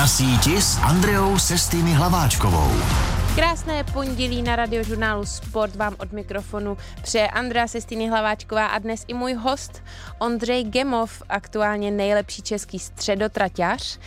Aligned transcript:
Na 0.00 0.06
síti 0.06 0.56
s 0.56 0.78
Andreou 0.80 1.38
Sestými 1.38 1.92
Hlaváčkovou. 1.92 2.72
Krásné 3.34 3.84
pondělí 3.84 4.42
na 4.42 4.56
radiožurnálu 4.56 5.26
Sport 5.26 5.76
vám 5.76 5.96
od 5.98 6.12
mikrofonu 6.12 6.76
přeje 7.02 7.28
Andrea 7.28 7.68
Sestýny 7.68 8.08
Hlaváčková 8.08 8.66
a 8.66 8.78
dnes 8.78 9.04
i 9.08 9.14
můj 9.14 9.34
host 9.34 9.82
Ondřej 10.18 10.64
Gemov, 10.64 11.22
aktuálně 11.28 11.90
nejlepší 11.90 12.42
český 12.42 12.78
středotraťař, 12.78 13.98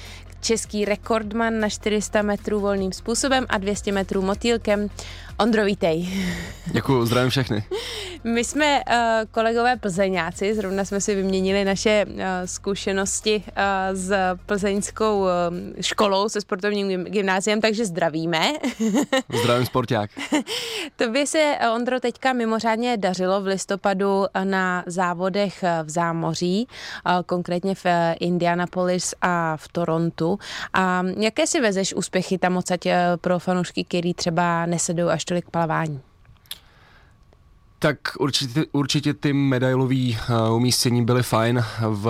český 0.42 0.86
rekordman 0.86 1.60
na 1.60 1.70
400 1.70 2.22
metrů 2.22 2.60
volným 2.60 2.94
způsobem 2.94 3.46
a 3.50 3.58
200 3.58 3.92
metrů 3.92 4.22
motýlkem. 4.22 4.90
Ondro, 5.38 5.66
vítej. 5.66 6.10
Děkuji, 6.66 7.06
zdravím 7.06 7.30
všechny. 7.30 7.64
My 8.24 8.44
jsme 8.44 8.82
uh, 8.90 8.96
kolegové 9.32 9.76
plzeňáci, 9.76 10.56
zrovna 10.56 10.86
jsme 10.86 11.02
si 11.02 11.16
vyměnili 11.16 11.66
naše 11.66 12.06
uh, 12.08 12.22
zkušenosti 12.46 13.44
uh, 13.48 13.54
s 13.94 14.14
plzeňskou 14.46 15.20
uh, 15.20 15.28
školou, 15.82 16.30
se 16.30 16.42
sportovním 16.42 17.04
gymnáziem, 17.04 17.62
takže 17.62 17.86
zdravíme. 17.86 18.52
Zdravím 19.42 19.66
sporták. 19.66 20.10
Tobě 20.96 21.28
se, 21.28 21.58
Ondro, 21.76 22.00
teďka 22.00 22.34
mimořádně 22.34 22.98
dařilo 22.98 23.42
v 23.42 23.46
listopadu 23.46 24.26
na 24.44 24.84
závodech 24.88 25.64
v 25.84 25.90
Zámoří, 25.90 26.68
uh, 27.06 27.22
konkrétně 27.26 27.76
v 27.76 27.86
Indianapolis 28.20 29.14
a 29.22 29.58
v 29.58 29.68
Torontu. 29.68 30.40
A 30.74 31.04
jaké 31.18 31.48
si 31.48 31.62
vezeš 31.62 31.94
úspěchy 31.94 32.38
tam 32.38 32.58
odsaď 32.58 32.80
pro 33.22 33.40
fanoušky, 33.40 33.84
který 33.84 34.14
třeba 34.14 34.66
nesedou 34.66 35.08
až 35.08 35.23
tolik 35.26 35.50
plavání? 35.50 36.02
Tak 37.80 37.98
určitě, 38.20 38.66
určitě 38.72 39.14
ty 39.14 39.34
medailové 39.34 39.96
uh, 39.96 40.56
umístění 40.56 41.06
byly 41.06 41.24
fajn. 41.24 41.64
V, 41.90 42.08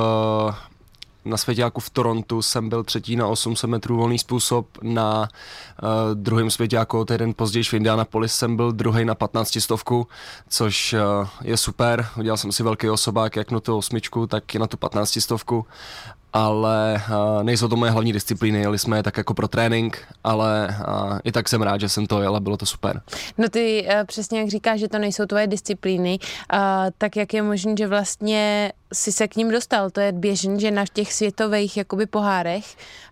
na 1.26 1.38
svěťáku 1.38 1.82
v 1.82 1.90
Torontu 1.90 2.42
jsem 2.42 2.70
byl 2.70 2.84
třetí 2.84 3.16
na 3.16 3.28
800 3.28 3.70
metrů 3.70 3.98
volný 3.98 4.20
způsob, 4.20 4.68
na 4.82 5.22
uh, 5.22 5.90
druhém 6.14 6.52
svěťáku 6.52 7.06
týden 7.06 7.34
později 7.34 7.64
v 7.64 7.74
Indianapolis 7.74 8.36
jsem 8.36 8.56
byl 8.56 8.72
druhý 8.72 9.06
na 9.06 9.16
15 9.16 9.62
stovku, 9.62 10.08
což 10.50 10.94
uh, 10.94 11.28
je 11.42 11.58
super. 11.58 12.08
Udělal 12.18 12.38
jsem 12.38 12.52
si 12.52 12.64
velký 12.64 12.90
osobák 12.90 13.36
jak 13.36 13.52
na 13.52 13.60
tu 13.60 13.78
osmičku, 13.78 14.28
tak 14.28 14.56
i 14.56 14.60
na 14.60 14.68
tu 14.68 14.78
15 14.78 15.22
stovku 15.22 15.66
ale 16.34 17.02
nejsou 17.44 17.68
to 17.68 17.76
moje 17.76 17.92
hlavní 17.92 18.14
disciplíny, 18.14 18.60
jeli 18.60 18.80
jsme 18.80 18.98
je 18.98 19.04
tak 19.04 19.18
jako 19.18 19.34
pro 19.34 19.48
trénink, 19.48 19.98
ale 20.24 20.78
i 21.24 21.32
tak 21.32 21.50
jsem 21.50 21.62
rád, 21.62 21.82
že 21.82 21.90
jsem 21.90 22.08
to 22.08 22.22
jel 22.22 22.36
a 22.36 22.40
bylo 22.40 22.58
to 22.58 22.66
super. 22.66 23.02
No 23.38 23.50
ty 23.50 23.88
uh, 23.88 24.04
přesně 24.06 24.40
jak 24.40 24.50
říkáš, 24.50 24.80
že 24.80 24.88
to 24.88 25.00
nejsou 25.00 25.26
tvoje 25.26 25.48
disciplíny, 25.48 26.20
uh, 26.54 26.60
tak 26.98 27.16
jak 27.16 27.34
je 27.34 27.42
možné, 27.42 27.76
že 27.78 27.88
vlastně 27.88 28.72
si 28.94 29.12
se 29.12 29.28
k 29.28 29.36
ním 29.36 29.52
dostal? 29.52 29.90
To 29.90 30.00
je 30.00 30.12
běžný, 30.12 30.60
že 30.60 30.72
na 30.72 30.86
těch 30.94 31.14
světových 31.14 31.78
jakoby 31.78 32.06
pohárech 32.06 32.66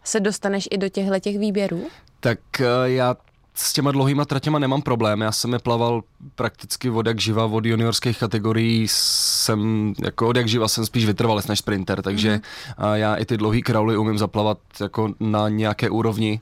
se 0.04 0.20
dostaneš 0.20 0.68
i 0.72 0.78
do 0.78 0.90
těchto 0.90 1.20
těch 1.20 1.40
výběrů? 1.40 1.88
Tak 2.20 2.40
uh, 2.60 2.66
já 2.84 3.16
s 3.54 3.74
těma 3.74 3.92
dlouhýma 3.92 4.26
tratěma 4.26 4.60
nemám 4.60 4.82
problém. 4.82 5.22
Já 5.22 5.32
jsem 5.32 5.54
je 5.54 5.60
plaval 5.60 6.02
prakticky 6.36 6.90
od 6.90 7.08
jak 7.08 7.20
živa, 7.20 7.46
od 7.46 7.66
juniorských 7.66 8.20
kategorií 8.20 8.88
jsem, 8.92 9.94
jako 10.04 10.28
od 10.28 10.38
jak 10.38 10.48
živa 10.48 10.68
jsem 10.68 10.86
spíš 10.86 11.06
vytrvalec 11.06 11.48
než 11.48 11.60
sprinter, 11.60 12.02
takže 12.02 12.36
mm-hmm. 12.38 12.94
já 12.94 13.16
i 13.16 13.26
ty 13.26 13.38
dlouhý 13.38 13.62
krauly 13.62 13.98
umím 13.98 14.18
zaplavat 14.18 14.58
jako 14.82 15.14
na 15.20 15.50
nějaké 15.50 15.90
úrovni 15.90 16.40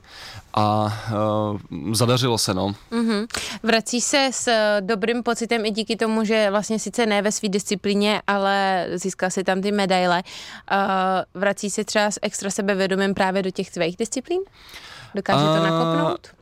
a 0.54 0.98
uh, 1.52 1.94
zadařilo 1.94 2.38
se, 2.38 2.54
no. 2.54 2.74
Mm-hmm. 2.92 3.26
Vrací 3.62 4.00
se 4.00 4.28
s 4.32 4.50
dobrým 4.80 5.22
pocitem 5.22 5.66
i 5.66 5.70
díky 5.70 5.96
tomu, 5.96 6.24
že 6.24 6.50
vlastně 6.50 6.78
sice 6.78 7.06
ne 7.06 7.22
ve 7.22 7.32
své 7.32 7.48
disciplíně, 7.48 8.22
ale 8.26 8.86
získal 8.94 9.30
si 9.30 9.44
tam 9.44 9.60
ty 9.60 9.72
medaile. 9.72 10.22
Uh, 10.72 11.40
vrací 11.40 11.70
se 11.70 11.84
třeba 11.84 12.10
s 12.10 12.18
extra 12.22 12.50
sebevědomím 12.50 13.14
právě 13.14 13.42
do 13.42 13.50
těch 13.50 13.70
tvých 13.70 13.96
disciplín? 13.96 14.40
Dokáže 15.14 15.44
to 15.44 15.62
nakopnout? 15.62 16.39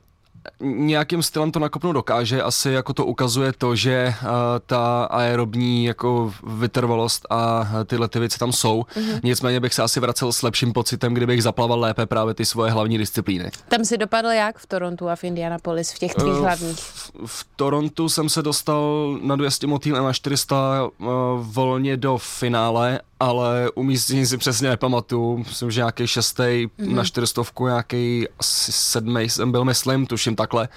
Nějakým 0.60 1.22
stylem 1.22 1.52
to 1.52 1.58
nakopnout 1.58 1.94
dokáže. 1.94 2.42
Asi 2.42 2.70
jako 2.70 2.92
to 2.92 3.04
ukazuje 3.06 3.52
to, 3.58 3.76
že 3.76 4.14
uh, 4.22 4.28
ta 4.66 5.04
aerobní 5.04 5.84
jako 5.84 6.32
vytrvalost 6.46 7.26
a 7.30 7.70
tyhle 7.86 8.08
ty 8.08 8.18
věci 8.18 8.38
tam 8.38 8.52
jsou. 8.52 8.82
Mm-hmm. 8.82 9.20
Nicméně 9.22 9.60
bych 9.60 9.74
se 9.74 9.82
asi 9.82 10.00
vracel 10.00 10.32
s 10.32 10.42
lepším 10.42 10.72
pocitem, 10.72 11.14
kdybych 11.14 11.42
zaplaval 11.42 11.80
lépe 11.80 12.06
právě 12.06 12.34
ty 12.34 12.44
svoje 12.44 12.70
hlavní 12.70 12.98
disciplíny. 12.98 13.50
Tam 13.68 13.84
si 13.84 13.98
dopadl 13.98 14.28
jak 14.28 14.58
v 14.58 14.66
Torontu 14.66 15.08
a 15.08 15.16
v 15.16 15.24
Indianapolis, 15.24 15.92
v 15.92 15.98
těch 15.98 16.14
tvých 16.14 16.32
uh, 16.32 16.40
hlavních? 16.40 16.78
V, 16.78 17.12
v 17.26 17.46
Torontu 17.56 18.08
jsem 18.08 18.28
se 18.28 18.42
dostal 18.42 19.18
na 19.22 19.36
200 19.36 19.66
motýl 19.66 19.96
a 19.96 20.02
na 20.02 20.12
400 20.12 20.90
uh, 20.98 21.08
volně 21.40 21.96
do 21.96 22.18
finále 22.18 23.00
ale 23.20 23.70
umístění 23.74 24.26
si 24.26 24.36
přesně 24.38 24.68
nepamatuju. 24.68 25.38
Myslím, 25.38 25.70
že 25.70 25.80
nějaký 25.80 26.06
šestý 26.06 26.42
mm-hmm. 26.42 26.94
na 26.94 27.04
čtyřstovku, 27.04 27.66
nějaký 27.66 28.26
asi 28.38 28.72
sedmý 28.72 29.20
jsem 29.20 29.52
byl, 29.52 29.64
myslím, 29.64 30.06
tuším 30.06 30.36
takhle. 30.48 30.68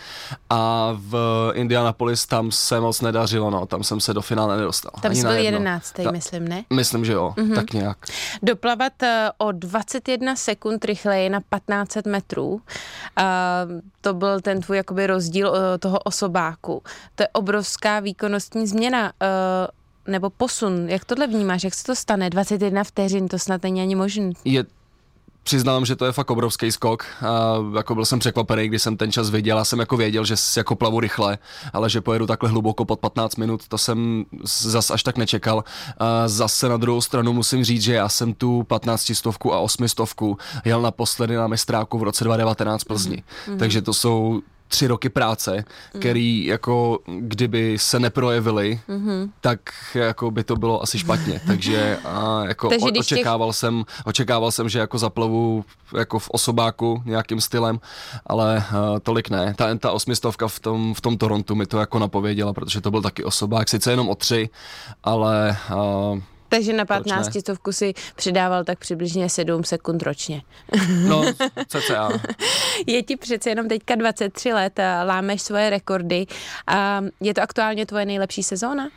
A 0.50 0.92
v 0.98 1.16
Indianapolis 1.54 2.26
tam 2.26 2.52
se 2.52 2.80
moc 2.80 3.02
nedařilo, 3.02 3.50
no, 3.50 3.66
tam 3.66 3.84
jsem 3.84 4.00
se 4.00 4.14
do 4.14 4.22
finále 4.22 4.58
nedostal. 4.58 4.92
Tam 5.02 5.16
jsi 5.16 5.22
byl 5.22 5.32
jedenáctý, 5.32 6.04
myslím, 6.12 6.48
ne? 6.48 6.64
Myslím, 6.74 7.06
že 7.06 7.14
jo, 7.14 7.34
mm-hmm. 7.38 7.56
tak 7.56 7.74
nějak. 7.74 7.98
Doplavat 8.44 9.04
eh, 9.04 9.30
o 9.38 9.52
21 9.52 10.36
sekund 10.36 10.86
rychleji 10.86 11.30
na 11.30 11.40
1500 11.40 12.06
metrů, 12.06 12.50
uh, 12.50 12.62
to 14.02 14.14
byl 14.14 14.42
ten 14.42 14.62
tvůj 14.62 14.78
jakoby 14.78 15.08
rozdíl 15.08 15.50
uh, 15.50 15.56
toho 15.80 16.00
osobáku. 16.00 16.84
To 17.16 17.24
je 17.24 17.28
obrovská 17.28 18.00
výkonnostní 18.00 18.68
změna. 18.68 19.14
Nebo 20.08 20.30
posun, 20.30 20.90
jak 20.90 21.06
tohle 21.06 21.28
vnímáš, 21.28 21.64
jak 21.64 21.74
se 21.74 21.84
to 21.84 21.96
stane, 21.96 22.30
21 22.30 22.84
vteřin, 22.84 23.28
to 23.28 23.40
snad 23.40 23.64
není 23.64 23.82
ani 23.82 23.96
možný. 23.96 24.34
Je 24.46 24.66
Přiznám, 25.44 25.86
že 25.86 25.96
to 25.96 26.06
je 26.06 26.12
fakt 26.12 26.32
obrovský 26.32 26.72
skok. 26.72 27.06
A 27.22 27.56
jako 27.76 27.96
byl 27.96 28.06
jsem 28.06 28.20
překvapený, 28.20 28.68
když 28.68 28.82
jsem 28.82 28.98
ten 28.98 29.12
čas 29.12 29.30
viděl. 29.30 29.58
Já 29.58 29.66
jsem 29.66 29.80
jako 29.80 29.98
věděl, 29.98 30.26
že 30.26 30.36
jako 30.58 30.76
plavu 30.76 31.00
rychle, 31.00 31.38
ale 31.74 31.90
že 31.90 32.02
pojedu 32.02 32.28
takhle 32.28 32.50
hluboko 32.50 32.86
pod 32.86 33.00
15 33.00 33.36
minut, 33.36 33.68
to 33.68 33.78
jsem 33.78 34.26
zas 34.44 34.92
až 34.92 35.04
tak 35.04 35.18
nečekal. 35.18 35.64
A 35.98 36.28
zase 36.28 36.70
na 36.70 36.78
druhou 36.78 37.02
stranu 37.02 37.34
musím 37.34 37.64
říct, 37.64 37.82
že 37.82 37.94
já 37.94 38.10
jsem 38.10 38.34
tu 38.34 38.64
15 38.64 39.12
stovku 39.16 39.54
a 39.54 39.60
8 39.60 39.88
stovku 39.88 40.38
jel 40.66 40.82
naposledy 40.82 41.36
na 41.36 41.48
mistráku 41.48 42.00
v 42.00 42.04
roce 42.04 42.24
2019 42.24 42.84
Plzni. 42.84 43.24
Mm-hmm. 43.48 43.58
Takže 43.58 43.82
to 43.82 43.94
jsou 43.94 44.42
tři 44.72 44.88
roky 44.88 45.10
práce, 45.10 45.64
který 46.00 46.46
jako 46.46 47.00
kdyby 47.06 47.78
se 47.78 48.00
neprojevily, 48.00 48.80
mm-hmm. 48.90 49.30
tak 49.42 49.60
jako 49.96 50.32
by 50.32 50.44
to 50.44 50.56
bylo 50.56 50.84
asi 50.84 51.00
špatně. 51.00 51.42
Takže 51.48 51.98
a 52.06 52.44
jako 52.48 52.70
Takže 52.70 52.86
o, 52.86 53.00
očekával 53.00 53.50
těch... 53.50 53.56
jsem, 53.56 53.84
očekával 54.06 54.52
jsem, 54.52 54.70
že 54.70 54.80
jako 54.80 54.98
zaplavu 54.98 55.66
jako 55.98 56.20
v 56.20 56.30
osobáku 56.30 57.02
nějakým 57.06 57.42
stylem, 57.42 57.80
ale 58.28 58.64
uh, 58.72 59.00
tolik 59.00 59.30
ne. 59.30 59.54
Ta, 59.58 59.76
ta 59.76 59.92
osmistovka 59.92 60.48
v 60.48 60.60
tom, 60.60 60.94
v 60.94 61.02
tom 61.02 61.18
Torontu 61.18 61.56
mi 61.56 61.66
to 61.66 61.80
jako 61.80 62.00
napověděla, 62.00 62.54
protože 62.54 62.82
to 62.82 62.92
byl 62.92 63.02
taky 63.02 63.24
osobák, 63.24 63.70
sice 63.70 63.92
jenom 63.92 64.10
o 64.10 64.16
tři, 64.16 64.50
ale 65.04 65.58
uh, 65.76 66.20
takže 66.52 66.74
na 66.74 66.86
15 66.86 67.40
stovku 67.40 67.72
si 67.72 67.94
přidával 68.16 68.64
tak 68.64 68.80
přibližně 68.80 69.30
7 69.30 69.64
sekund 69.64 70.04
ročně. 70.04 70.42
No, 71.08 71.24
cca. 71.68 72.10
Je 72.88 73.04
ti 73.04 73.18
přece 73.18 73.50
jenom 73.50 73.68
teďka 73.68 73.96
23 73.96 74.54
let, 74.54 74.80
lámeš 75.04 75.42
svoje 75.42 75.70
rekordy. 75.70 76.26
A 76.68 77.02
je 77.22 77.34
to 77.34 77.42
aktuálně 77.42 77.86
tvoje 77.86 78.06
nejlepší 78.06 78.44
sezóna? 78.44 78.90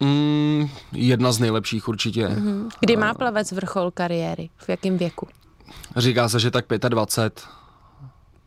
Mm, 0.00 0.68
jedna 0.92 1.32
z 1.32 1.38
nejlepších 1.38 1.88
určitě. 1.88 2.26
Mm-hmm. 2.26 2.68
Kdy 2.80 2.96
má 2.96 3.14
plavec 3.14 3.52
vrchol 3.52 3.90
kariéry? 3.90 4.50
V 4.56 4.68
jakém 4.68 4.98
věku? 4.98 5.28
Říká 5.96 6.28
se, 6.28 6.40
že 6.40 6.50
tak 6.50 6.64
25. 6.88 7.44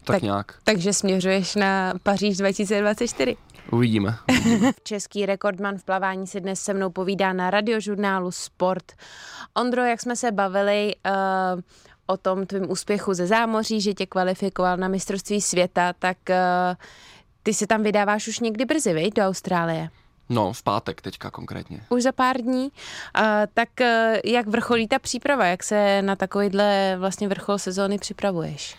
Tak, 0.04 0.16
tak 0.16 0.22
nějak. 0.22 0.56
Takže 0.64 0.94
směřuješ 0.94 1.56
na 1.56 1.94
Paříž 2.04 2.38
2024? 2.38 3.38
Uvidíme. 3.72 4.18
Český 4.84 5.26
rekordman 5.26 5.78
v 5.78 5.84
plavání 5.84 6.28
si 6.28 6.42
dnes 6.42 6.62
se 6.62 6.74
mnou 6.74 6.90
povídá 6.90 7.34
na 7.34 7.52
radiožurnálu 7.52 8.32
Sport. 8.32 8.92
Ondro, 9.54 9.84
jak 9.84 10.02
jsme 10.02 10.16
se 10.16 10.32
bavili 10.32 10.96
uh, 11.06 11.62
o 12.08 12.18
tom 12.18 12.46
tvém 12.46 12.72
úspěchu 12.72 13.14
ze 13.14 13.28
zámoří, 13.28 13.82
že 13.82 13.94
tě 13.94 14.06
kvalifikoval 14.06 14.78
na 14.78 14.88
mistrovství 14.88 15.42
světa, 15.42 15.94
tak 16.00 16.18
uh, 16.30 16.36
ty 17.44 17.54
se 17.54 17.68
tam 17.68 17.84
vydáváš 17.84 18.28
už 18.28 18.40
někdy 18.40 18.66
brzy, 18.66 18.94
vej, 18.94 19.12
do 19.12 19.24
Austrálie? 19.24 19.90
No, 20.30 20.54
v 20.54 20.64
pátek 20.64 21.02
teďka 21.02 21.32
konkrétně. 21.32 21.82
Už 21.90 22.04
za 22.04 22.12
pár 22.12 22.38
dní. 22.42 22.64
Uh, 22.64 23.24
tak 23.54 23.70
uh, 23.82 23.88
jak 24.26 24.48
vrcholí 24.48 24.88
ta 24.88 25.00
příprava? 25.00 25.46
Jak 25.46 25.64
se 25.64 26.02
na 26.02 26.16
takovýhle 26.16 26.96
vlastně 27.00 27.28
vrchol 27.28 27.58
sezóny 27.58 27.98
připravuješ? 27.98 28.76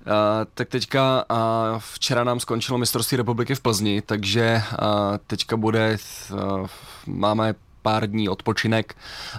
Uh, 0.00 0.06
tak 0.54 0.68
teďka 0.68 1.24
uh, 1.30 1.36
včera 1.78 2.24
nám 2.24 2.40
skončilo 2.40 2.78
mistrovství 2.78 3.16
republiky 3.16 3.54
v 3.54 3.60
Plzni, 3.60 4.02
takže 4.02 4.62
uh, 4.72 4.86
teďka 5.26 5.56
bude, 5.56 5.96
uh, 6.32 6.66
máme 7.06 7.54
pár 7.82 8.10
dní 8.10 8.28
odpočinek 8.28 8.94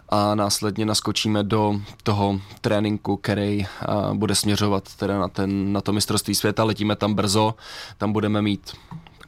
a 0.09 0.35
následně 0.35 0.85
naskočíme 0.85 1.43
do 1.43 1.81
toho 2.03 2.41
tréninku, 2.61 3.17
který 3.17 3.59
uh, 3.59 4.13
bude 4.13 4.35
směřovat 4.35 4.95
teda 4.95 5.19
na, 5.19 5.27
ten, 5.27 5.73
na 5.73 5.81
to 5.81 5.93
mistrovství 5.93 6.35
světa. 6.35 6.63
Letíme 6.63 6.95
tam 6.95 7.13
brzo, 7.13 7.55
tam 7.97 8.13
budeme 8.13 8.41
mít 8.41 8.71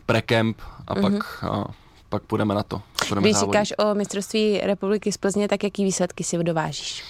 prekemp 0.05 0.61
a 0.87 0.95
mm-hmm. 0.95 1.01
pak, 1.01 1.43
uh, 1.51 1.63
pak 2.09 2.23
půjdeme 2.23 2.55
na 2.55 2.63
to. 2.63 2.81
Když 3.19 3.33
závodit. 3.33 3.35
říkáš 3.35 3.73
o 3.77 3.95
mistrovství 3.95 4.59
republiky 4.63 5.11
z 5.11 5.17
Plzně, 5.17 5.47
tak 5.47 5.63
jaký 5.63 5.83
výsledky 5.83 6.23
si 6.23 6.37
dovážíš? 6.43 7.03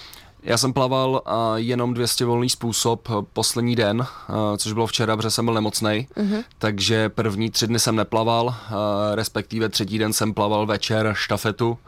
Já 0.44 0.58
jsem 0.58 0.72
plaval 0.72 1.10
uh, 1.10 1.32
jenom 1.54 1.94
200 1.94 2.24
volný 2.24 2.50
způsob 2.50 3.08
uh, 3.08 3.22
poslední 3.32 3.76
den, 3.76 4.00
uh, 4.00 4.06
což 4.56 4.72
bylo 4.72 4.86
včera, 4.86 5.16
protože 5.16 5.30
jsem 5.30 5.44
byl 5.44 5.54
nemocný, 5.54 6.08
uh-huh. 6.16 6.44
takže 6.58 7.08
první 7.08 7.50
tři 7.50 7.66
dny 7.66 7.78
jsem 7.78 7.96
neplaval, 7.96 8.46
uh, 8.46 8.54
respektive 9.14 9.68
třetí 9.68 9.98
den 9.98 10.12
jsem 10.12 10.34
plaval 10.34 10.66
večer 10.66 11.12
štafetu 11.16 11.78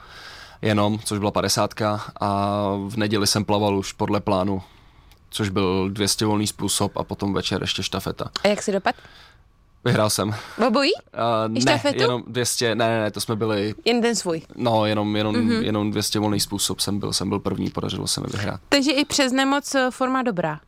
jenom, 0.62 0.98
což 1.04 1.18
byla 1.18 1.30
padesátka 1.30 2.02
a 2.20 2.70
v 2.88 2.96
neděli 2.96 3.26
jsem 3.26 3.44
plaval 3.44 3.78
už 3.78 3.92
podle 3.92 4.20
plánu, 4.20 4.62
což 5.30 5.48
byl 5.48 5.90
200 5.90 6.26
volný 6.26 6.46
způsob 6.46 6.96
a 6.96 7.04
potom 7.04 7.34
večer 7.34 7.62
ještě 7.62 7.82
štafeta. 7.82 8.30
A 8.44 8.48
jak 8.48 8.62
si 8.62 8.72
dopad? 8.72 8.94
Vyhrál 9.86 10.10
jsem. 10.10 10.34
Obojí? 10.66 10.90
Uh, 10.94 11.50
I 11.50 11.54
ne, 11.54 11.60
štafetu? 11.60 12.00
jenom 12.02 12.22
200, 12.26 12.74
ne, 12.74 12.88
ne, 12.88 13.00
ne, 13.00 13.10
to 13.10 13.20
jsme 13.20 13.36
byli, 13.36 13.74
Jen 13.84 14.02
ten 14.02 14.14
svůj. 14.16 14.42
no, 14.56 14.86
jenom, 14.86 15.16
jenom, 15.16 15.34
mm-hmm. 15.36 15.62
jenom 15.62 15.90
200 15.90 16.18
volný 16.18 16.40
způsob 16.40 16.80
jsem 16.80 16.98
byl, 16.98 17.12
jsem 17.12 17.28
byl 17.28 17.38
první, 17.38 17.70
podařilo 17.70 18.06
se 18.06 18.20
mi 18.20 18.26
vyhrát. 18.30 18.60
Takže 18.68 18.90
i 18.92 19.04
přes 19.04 19.32
nemoc 19.32 19.74
eh, 19.74 19.90
forma 19.90 20.22
dobrá. 20.22 20.60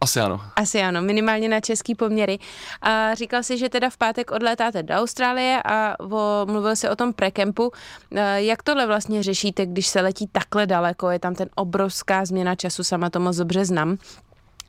Asi 0.00 0.20
ano. 0.20 0.40
Asi 0.56 0.82
ano, 0.82 1.02
minimálně 1.02 1.48
na 1.48 1.60
český 1.60 1.94
poměry. 1.94 2.38
A 2.82 3.14
říkal 3.14 3.42
si, 3.42 3.58
že 3.58 3.68
teda 3.68 3.90
v 3.90 3.96
pátek 3.96 4.30
odlétáte 4.30 4.82
do 4.82 4.94
Austrálie 4.94 5.62
a 5.64 5.96
o, 6.00 6.46
mluvil 6.46 6.76
se 6.76 6.90
o 6.90 6.96
tom 6.96 7.12
prekempu. 7.12 7.72
E, 8.14 8.42
Jak 8.42 8.62
tohle 8.62 8.86
vlastně 8.86 9.22
řešíte, 9.22 9.66
když 9.66 9.86
se 9.86 10.00
letí 10.00 10.28
takhle 10.32 10.66
daleko? 10.66 11.10
Je 11.10 11.18
tam 11.18 11.34
ten 11.34 11.48
obrovská 11.54 12.24
změna 12.24 12.54
času, 12.54 12.84
sama 12.84 13.10
to 13.10 13.20
moc 13.20 13.36
dobře 13.36 13.64
znám. 13.64 13.96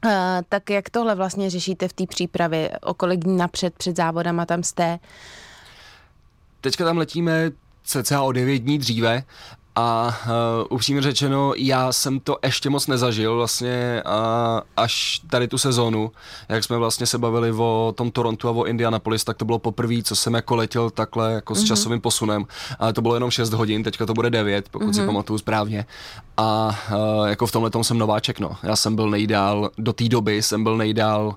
E, 0.05 0.41
Tak 0.49 0.69
jak 0.69 0.89
tohle 0.89 1.15
vlastně 1.15 1.49
řešíte 1.49 1.87
v 1.87 1.93
té 1.93 2.05
přípravě? 2.07 2.71
O 2.81 2.93
kolik 2.93 3.19
dní 3.19 3.37
napřed 3.37 3.73
před 3.77 3.95
závodama 3.97 4.45
tam 4.45 4.63
jste? 4.63 4.99
Teďka 6.61 6.85
tam 6.85 6.97
letíme 6.97 7.51
cca 7.83 8.21
o 8.21 8.31
9 8.31 8.59
dní 8.59 8.79
dříve 8.79 9.23
a 9.75 10.17
uh, 10.25 10.33
upřímně 10.69 11.01
řečeno, 11.01 11.53
já 11.57 11.91
jsem 11.91 12.19
to 12.19 12.37
ještě 12.43 12.69
moc 12.69 12.87
nezažil 12.87 13.35
vlastně 13.35 14.03
uh, 14.05 14.59
až 14.77 15.21
tady 15.29 15.47
tu 15.47 15.57
sezónu, 15.57 16.11
jak 16.49 16.63
jsme 16.63 16.77
vlastně 16.77 17.05
se 17.05 17.17
bavili 17.17 17.51
o 17.51 17.93
tom 17.97 18.11
Torontu 18.11 18.47
a 18.47 18.51
o 18.51 18.63
Indianapolis, 18.63 19.23
tak 19.23 19.37
to 19.37 19.45
bylo 19.45 19.59
poprvé, 19.59 20.03
co 20.03 20.15
jsem 20.15 20.33
jako 20.33 20.55
letěl 20.55 20.89
takhle 20.89 21.33
jako 21.33 21.55
s 21.55 21.63
mm-hmm. 21.63 21.67
časovým 21.67 22.01
posunem, 22.01 22.45
ale 22.79 22.93
to 22.93 23.01
bylo 23.01 23.13
jenom 23.13 23.31
6 23.31 23.53
hodin, 23.53 23.83
teďka 23.83 24.05
to 24.05 24.13
bude 24.13 24.29
9, 24.29 24.69
pokud 24.69 24.87
mm-hmm. 24.87 24.93
si 24.93 25.05
pamatuju 25.05 25.39
správně 25.39 25.85
a 26.37 26.79
uh, 26.91 27.27
jako 27.27 27.47
v 27.47 27.51
tomhle 27.51 27.69
tom 27.69 27.83
jsem 27.83 27.97
nováček, 27.97 28.39
no. 28.39 28.51
Já 28.63 28.75
jsem 28.75 28.95
byl 28.95 29.09
nejdál, 29.09 29.69
do 29.77 29.93
té 29.93 30.09
doby 30.09 30.43
jsem 30.43 30.63
byl 30.63 30.77
nejdál 30.77 31.35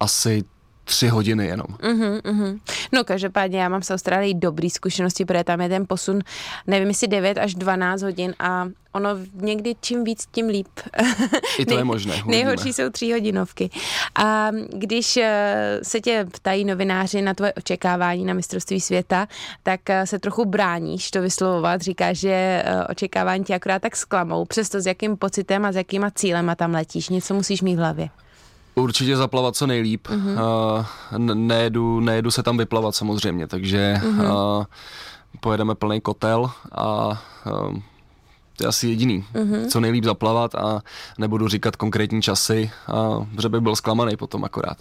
asi 0.00 0.44
tři 0.86 1.08
hodiny 1.08 1.46
jenom. 1.46 1.66
Uh-huh, 1.66 2.20
uh-huh. 2.20 2.60
No 2.92 3.04
každopádně 3.04 3.60
já 3.60 3.68
mám 3.68 3.82
s 3.82 3.90
Austrálií 3.90 4.34
dobrý 4.34 4.70
zkušenosti, 4.70 5.24
protože 5.24 5.44
tam 5.44 5.60
je 5.60 5.68
ten 5.68 5.84
posun, 5.88 6.20
nevím 6.66 6.88
jestli 6.88 7.08
9 7.08 7.38
až 7.38 7.54
12 7.54 8.02
hodin 8.02 8.34
a 8.38 8.68
ono 8.92 9.10
někdy 9.34 9.74
čím 9.80 10.04
víc, 10.04 10.26
tím 10.32 10.46
líp. 10.46 10.68
I 11.58 11.66
to 11.66 11.78
je 11.78 11.84
možné. 11.84 12.12
uvidíme. 12.14 12.36
Nejhorší 12.36 12.72
jsou 12.72 12.90
tří 12.90 13.12
hodinovky. 13.12 13.70
A 14.14 14.50
když 14.72 15.16
eh, 15.16 15.80
se 15.82 16.00
tě 16.00 16.26
ptají 16.32 16.64
novináři 16.64 17.22
na 17.22 17.34
tvoje 17.34 17.52
očekávání 17.52 18.24
na 18.24 18.34
mistrovství 18.34 18.80
světa, 18.80 19.28
tak 19.62 19.90
eh, 19.90 20.06
se 20.06 20.18
trochu 20.18 20.44
bráníš 20.44 21.10
to 21.10 21.22
vyslovovat. 21.22 21.80
Říkáš, 21.80 22.18
že 22.18 22.62
eh, 22.64 22.86
očekávání 22.90 23.44
tě 23.44 23.54
akorát 23.54 23.82
tak 23.82 23.96
zklamou. 23.96 24.44
Přesto 24.44 24.80
s 24.80 24.86
jakým 24.86 25.16
pocitem 25.16 25.64
a 25.64 25.72
s 25.72 25.76
jakýma 25.76 26.10
cílema 26.10 26.54
tam 26.54 26.72
letíš. 26.72 27.08
Něco 27.08 27.34
musíš 27.34 27.62
mít 27.62 27.76
v 27.76 27.78
hlavě. 27.78 28.08
Určitě 28.78 29.16
zaplavat 29.16 29.56
co 29.56 29.66
nejlíp. 29.66 30.08
Uh-huh. 30.08 30.80
Uh, 31.12 31.34
nejedu, 31.34 32.00
nejedu 32.00 32.30
se 32.30 32.42
tam 32.42 32.56
vyplavat 32.56 32.94
samozřejmě, 32.94 33.46
takže 33.46 34.00
uh-huh. 34.02 34.58
uh, 34.58 34.64
pojedeme 35.40 35.74
plný 35.74 36.00
kotel 36.00 36.50
a 36.72 37.08
uh, 37.46 37.78
to 38.56 38.64
je 38.64 38.68
asi 38.68 38.88
jediný. 38.88 39.24
Uh-huh. 39.34 39.66
Co 39.66 39.80
nejlíp 39.80 40.04
zaplavat 40.04 40.54
a 40.54 40.82
nebudu 41.18 41.48
říkat 41.48 41.76
konkrétní 41.76 42.22
časy, 42.22 42.70
a, 42.86 43.26
že 43.42 43.48
bych 43.48 43.60
byl 43.60 43.76
zklamaný 43.76 44.16
potom 44.16 44.44
akorát. 44.44 44.78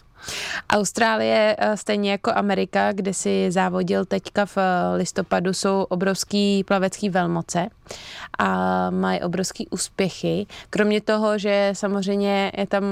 Austrálie, 0.69 1.55
eh, 1.59 1.77
stejně 1.77 2.11
jako 2.11 2.31
Amerika, 2.35 2.91
kde 2.91 3.13
si 3.13 3.51
závodil 3.51 4.05
teďka 4.05 4.45
v 4.45 4.57
eh, 4.57 4.95
listopadu, 4.97 5.53
jsou 5.53 5.85
obrovský 5.89 6.63
plavecký 6.63 7.09
velmoce 7.09 7.67
a 8.39 8.89
mají 8.89 9.21
obrovský 9.21 9.67
úspěchy. 9.67 10.47
Kromě 10.69 11.01
toho, 11.01 11.37
že 11.37 11.71
samozřejmě 11.73 12.51
je 12.57 12.67
tam 12.67 12.83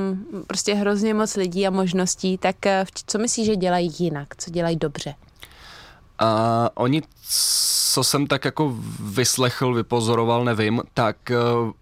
prostě 0.47 0.73
hrozně 0.73 1.13
moc 1.13 1.35
lidí 1.35 1.67
a 1.67 1.69
možností, 1.69 2.37
tak 2.37 2.65
eh, 2.65 2.85
co 3.07 3.19
myslíš, 3.19 3.45
že 3.45 3.55
dělají 3.55 3.91
jinak? 3.99 4.27
Co 4.37 4.51
dělají 4.51 4.75
dobře? 4.75 5.13
A 6.19 6.69
oni, 6.73 7.01
co 7.93 8.03
jsem 8.03 8.27
tak 8.27 8.45
jako 8.45 8.75
vyslechl, 8.99 9.73
vypozoroval, 9.73 10.45
nevím, 10.45 10.81
tak 10.93 11.17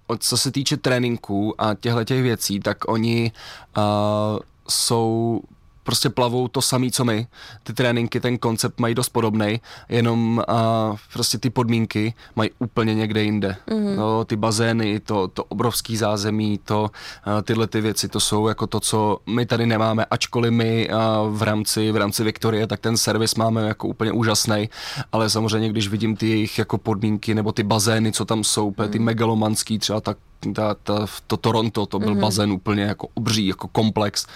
uh, 0.10 0.18
co 0.20 0.38
se 0.38 0.52
týče 0.52 0.78
tréninků 0.78 1.62
a 1.62 1.74
těchto 1.74 2.04
těch 2.04 2.22
věcí, 2.22 2.60
tak 2.60 2.78
oni 2.88 3.32
uh, 3.78 4.40
jsou 4.70 5.42
prostě 5.84 6.10
plavou 6.10 6.48
to 6.48 6.62
samý, 6.62 6.92
co 6.92 7.06
my. 7.06 7.28
Ty 7.64 7.74
tréninky, 7.74 8.20
ten 8.20 8.38
koncept 8.38 8.80
mají 8.80 8.96
dost 8.96 9.10
podobný, 9.10 9.62
jenom 9.90 10.44
uh, 10.50 10.98
prostě 11.14 11.38
ty 11.38 11.50
podmínky 11.50 12.14
mají 12.36 12.50
úplně 12.60 12.96
někde 12.96 13.24
jinde. 13.24 13.56
Mm-hmm. 13.68 13.96
No, 13.96 14.26
ty 14.26 14.36
bazény, 14.36 15.00
to, 15.00 15.28
to 15.28 15.44
obrovský 15.44 15.98
zázemí, 15.98 16.60
to, 16.64 16.82
uh, 16.82 17.42
tyhle 17.42 17.68
ty 17.68 17.82
věci, 17.82 18.08
to 18.08 18.20
jsou 18.20 18.48
jako 18.48 18.68
to, 18.68 18.80
co 18.80 19.18
my 19.30 19.46
tady 19.46 19.66
nemáme, 19.66 20.06
ačkoliv 20.06 20.52
my 20.52 20.90
uh, 20.90 21.38
v 21.38 21.44
rámci, 21.44 21.92
v 21.92 21.96
rámci 21.96 22.24
Viktorie, 22.24 22.68
tak 22.68 22.80
ten 22.80 22.98
servis 22.98 23.36
máme 23.36 23.68
jako 23.68 23.88
úplně 23.88 24.12
úžasný, 24.12 24.70
ale 25.12 25.30
samozřejmě, 25.30 25.70
když 25.70 25.88
vidím 25.88 26.16
ty 26.16 26.30
jejich 26.30 26.60
jako 26.60 26.78
podmínky 26.78 27.34
nebo 27.34 27.52
ty 27.52 27.64
bazény, 27.64 28.12
co 28.12 28.26
tam 28.26 28.44
jsou, 28.44 28.74
mm. 28.78 28.88
ty 28.90 29.00
megalomanský, 29.00 29.80
třeba 29.80 30.02
tak 30.02 30.18
ta, 30.56 30.76
ta, 30.84 31.06
to 31.28 31.38
Toronto, 31.38 31.86
to 31.86 32.00
byl 32.00 32.16
mm-hmm. 32.16 32.20
bazén 32.20 32.52
úplně 32.52 32.84
jako 32.84 33.08
obří, 33.14 33.48
jako 33.48 33.68
komplex, 33.68 34.28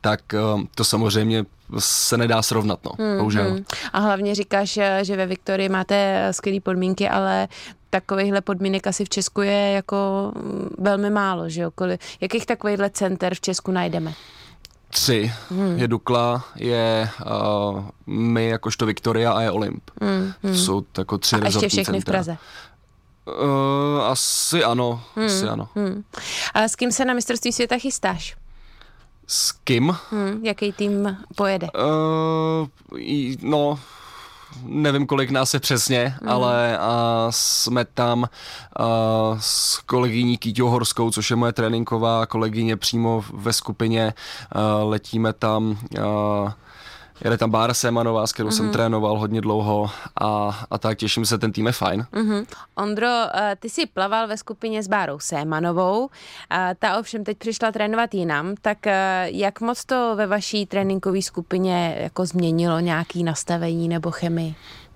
tak 0.00 0.20
uh, 0.54 0.62
to 0.74 0.84
samozřejmě 0.84 1.44
se 1.78 2.16
nedá 2.16 2.42
srovnat, 2.42 2.78
no, 2.84 2.90
mm-hmm. 2.90 3.18
bohužel. 3.18 3.58
A 3.92 3.98
hlavně 3.98 4.34
říkáš, 4.34 4.72
že 4.72 4.98
že 5.02 5.16
ve 5.16 5.26
Viktorii 5.26 5.68
máte 5.68 6.28
skvělé 6.30 6.60
podmínky, 6.60 7.08
ale 7.08 7.48
takovýchhle 7.90 8.40
podmínek 8.40 8.86
asi 8.86 9.04
v 9.04 9.08
Česku 9.08 9.40
je 9.40 9.70
jako 9.70 10.32
mm, 10.36 10.68
velmi 10.78 11.10
málo, 11.10 11.48
že 11.48 11.62
jo? 11.62 11.70
Jakých 12.20 12.46
takovýchhle 12.46 12.90
center 12.90 13.34
v 13.34 13.40
Česku 13.40 13.70
najdeme? 13.70 14.12
Tři. 14.90 15.32
Hmm. 15.50 15.78
Je 15.78 15.88
Dukla, 15.88 16.44
je 16.56 17.08
uh, 17.74 17.84
my 18.06 18.48
jakožto 18.48 18.86
Viktoria 18.86 19.32
a 19.32 19.40
je 19.40 19.50
Olymp. 19.50 19.90
Hmm, 20.00 20.32
To 20.42 20.54
jsou 20.54 20.84
jako 20.98 21.18
tři 21.18 21.36
A 21.36 21.44
ještě 21.44 21.68
všechny 21.68 21.82
v 22.00 22.04
centra. 22.04 22.12
Praze. 22.12 22.36
Uh, 23.26 24.04
asi 24.04 24.64
ano, 24.64 25.02
hmm. 25.16 25.26
asi 25.26 25.48
ano. 25.48 25.68
Hmm. 25.74 26.04
A 26.54 26.62
s 26.62 26.76
kým 26.76 26.92
se 26.92 27.04
na 27.04 27.14
mistrovství 27.14 27.52
světa 27.52 27.78
chystáš? 27.78 28.36
S 29.26 29.52
kým? 29.52 29.96
Hmm. 30.10 30.40
Jaký 30.42 30.72
tým 30.72 31.16
pojede? 31.36 31.68
Uh, 31.70 32.68
no, 33.42 33.78
nevím, 34.62 35.06
kolik 35.06 35.30
nás 35.30 35.54
je 35.54 35.60
přesně, 35.60 36.14
mm. 36.22 36.28
ale 36.28 36.78
uh, 36.78 36.86
jsme 37.30 37.84
tam 37.84 38.20
uh, 38.20 38.26
s 39.40 39.78
kolegyní 39.78 40.38
Kýťou 40.38 40.68
Horskou, 40.68 41.10
což 41.10 41.30
je 41.30 41.36
moje 41.36 41.52
tréninková 41.52 42.26
kolegyně 42.26 42.76
přímo 42.76 43.24
ve 43.32 43.52
skupině. 43.52 44.14
Uh, 44.54 44.90
letíme 44.90 45.32
tam... 45.32 45.78
Uh, 45.98 46.52
Jede 47.24 47.38
tam 47.38 47.50
Bára 47.50 47.74
Semanová, 47.74 48.26
s 48.26 48.32
kterou 48.32 48.48
mm-hmm. 48.48 48.56
jsem 48.56 48.70
trénoval 48.70 49.18
hodně 49.18 49.40
dlouho 49.40 49.90
a, 50.20 50.60
a 50.70 50.78
tak 50.78 50.98
těším 50.98 51.26
se, 51.26 51.38
ten 51.38 51.52
tým 51.52 51.66
je 51.66 51.72
fajn. 51.72 52.06
Mm-hmm. 52.12 52.46
Ondro, 52.74 53.08
eh, 53.34 53.56
ty 53.60 53.70
jsi 53.70 53.86
plaval 53.86 54.28
ve 54.28 54.36
skupině 54.36 54.82
s 54.82 54.88
Bárou 54.88 55.18
Sémanovou, 55.18 56.08
a 56.50 56.74
ta 56.74 56.98
ovšem 56.98 57.24
teď 57.24 57.38
přišla 57.38 57.72
trénovat 57.72 58.14
jinam, 58.14 58.54
tak 58.62 58.86
eh, 58.86 59.26
jak 59.30 59.60
moc 59.60 59.84
to 59.84 60.12
ve 60.16 60.26
vaší 60.26 60.66
tréninkové 60.66 61.22
skupině 61.22 61.96
jako 62.00 62.26
změnilo 62.26 62.80
nějaký 62.80 63.24
nastavení 63.24 63.88
nebo 63.88 64.10
chemii? 64.10 64.54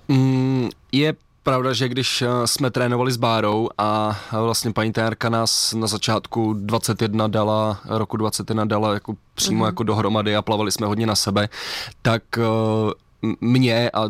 Mm, 0.09 0.69
je 0.93 1.15
pravda, 1.49 1.73
že 1.73 1.89
když 1.89 2.23
eh, 2.23 2.29
jsme 2.45 2.71
trénovali 2.71 3.13
s 3.13 3.17
Bárou 3.17 3.69
a 3.79 4.21
vlastně 4.33 4.73
paní 4.73 4.93
trenérka 4.93 5.29
nás 5.29 5.75
na 5.75 5.87
začátku 5.87 6.53
21 6.53 7.29
dala, 7.29 7.81
roku 7.85 8.17
21 8.17 8.65
dala 8.65 8.95
jako 8.95 9.15
přímo 9.35 9.65
mm-hmm. 9.65 9.69
jako 9.69 9.83
dohromady 9.83 10.37
a 10.37 10.43
plavali 10.43 10.73
jsme 10.73 10.87
hodně 10.87 11.07
na 11.07 11.15
sebe, 11.15 11.49
tak 12.03 12.23
eh, 12.39 12.43
mě 13.41 13.91
a 13.91 14.05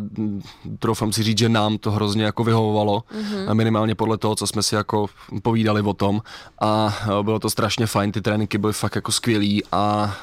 troufám 0.79 1.13
si 1.13 1.23
říct, 1.23 1.37
že 1.37 1.49
nám 1.49 1.77
to 1.77 1.91
hrozně 1.91 2.23
jako 2.23 2.43
vyhovovalo, 2.43 2.99
mm-hmm. 2.99 3.53
minimálně 3.53 3.95
podle 3.95 4.17
toho, 4.17 4.35
co 4.35 4.47
jsme 4.47 4.63
si 4.63 4.75
jako 4.75 5.07
povídali 5.41 5.81
o 5.81 5.93
tom 5.93 6.21
a 6.61 6.97
eh, 7.03 7.23
bylo 7.23 7.39
to 7.39 7.49
strašně 7.49 7.87
fajn, 7.87 8.11
ty 8.11 8.21
tréninky 8.21 8.57
byly 8.57 8.73
fakt 8.73 8.95
jako 8.95 9.11
skvělý 9.11 9.63
a 9.71 10.15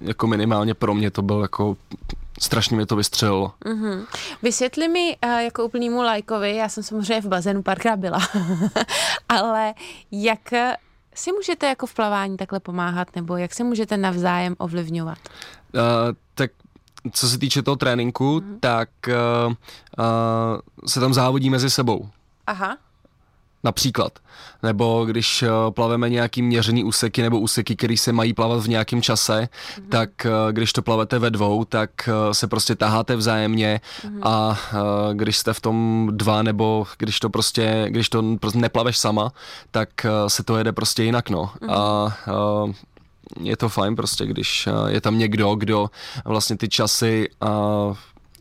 jako 0.00 0.26
minimálně 0.26 0.74
pro 0.74 0.94
mě 0.94 1.10
to 1.10 1.22
byl 1.22 1.40
jako 1.40 1.76
strašně 2.40 2.76
mě 2.76 2.86
to 2.86 2.96
vystřelilo. 2.96 3.52
Mm-hmm. 3.64 4.06
Vysvětli 4.42 4.88
mi 4.88 5.16
uh, 5.24 5.30
jako 5.30 5.64
úplnýmu 5.64 6.02
lajkovi, 6.02 6.56
já 6.56 6.68
jsem 6.68 6.82
samozřejmě 6.82 7.20
v 7.20 7.28
bazénu 7.28 7.62
párkrát 7.62 7.96
byla, 7.96 8.18
ale 9.28 9.74
jak 10.10 10.52
si 11.14 11.32
můžete 11.32 11.66
jako 11.66 11.86
v 11.86 11.94
plavání 11.94 12.36
takhle 12.36 12.60
pomáhat, 12.60 13.16
nebo 13.16 13.36
jak 13.36 13.54
se 13.54 13.64
můžete 13.64 13.96
navzájem 13.96 14.54
ovlivňovat? 14.58 15.18
Uh, 15.74 15.80
tak 16.34 16.50
co 17.12 17.28
se 17.28 17.38
týče 17.38 17.62
toho 17.62 17.76
tréninku, 17.76 18.42
mm. 18.44 18.60
tak 18.60 18.88
uh, 19.08 19.52
uh, 19.52 19.54
se 20.86 21.00
tam 21.00 21.14
závodí 21.14 21.50
mezi 21.50 21.70
sebou. 21.70 22.08
Aha. 22.46 22.78
Například. 23.64 24.18
Nebo 24.62 25.04
když 25.04 25.42
eh, 25.42 25.48
plaveme 25.70 26.10
nějaký 26.10 26.42
měřený 26.42 26.84
úseky 26.84 27.22
nebo 27.22 27.38
úseky, 27.38 27.76
které 27.76 27.96
se 27.96 28.12
mají 28.12 28.34
plavat 28.34 28.60
v 28.60 28.68
nějakém 28.68 29.02
čase, 29.02 29.48
mm-hmm. 29.48 29.88
tak 29.88 30.26
eh, 30.26 30.30
když 30.52 30.72
to 30.72 30.82
plavete 30.82 31.18
ve 31.18 31.30
dvou, 31.30 31.64
tak 31.64 31.90
eh, 32.08 32.34
se 32.34 32.46
prostě 32.46 32.74
taháte 32.74 33.16
vzájemně 33.16 33.80
mm-hmm. 34.02 34.20
a 34.22 34.58
když 35.12 35.36
jste 35.36 35.52
v 35.52 35.60
tom 35.60 36.08
dva 36.12 36.42
nebo 36.42 36.86
když 36.98 37.20
to 37.20 37.30
prostě, 37.30 37.86
když 37.88 38.08
to 38.08 38.22
prostě 38.40 38.58
neplaveš 38.58 38.98
sama, 38.98 39.32
tak 39.70 39.88
se 40.26 40.42
to 40.42 40.56
jede 40.56 40.72
prostě 40.72 41.02
jinak, 41.02 41.30
no. 41.30 41.50
Mm-hmm. 41.60 41.72
A 41.72 42.16
je 43.40 43.56
to 43.56 43.68
fajn 43.68 43.96
prostě, 43.96 44.26
když 44.26 44.68
je 44.86 45.00
tam 45.00 45.18
někdo, 45.18 45.54
kdo 45.54 45.90
vlastně 46.24 46.56
ty 46.56 46.68
časy 46.68 47.28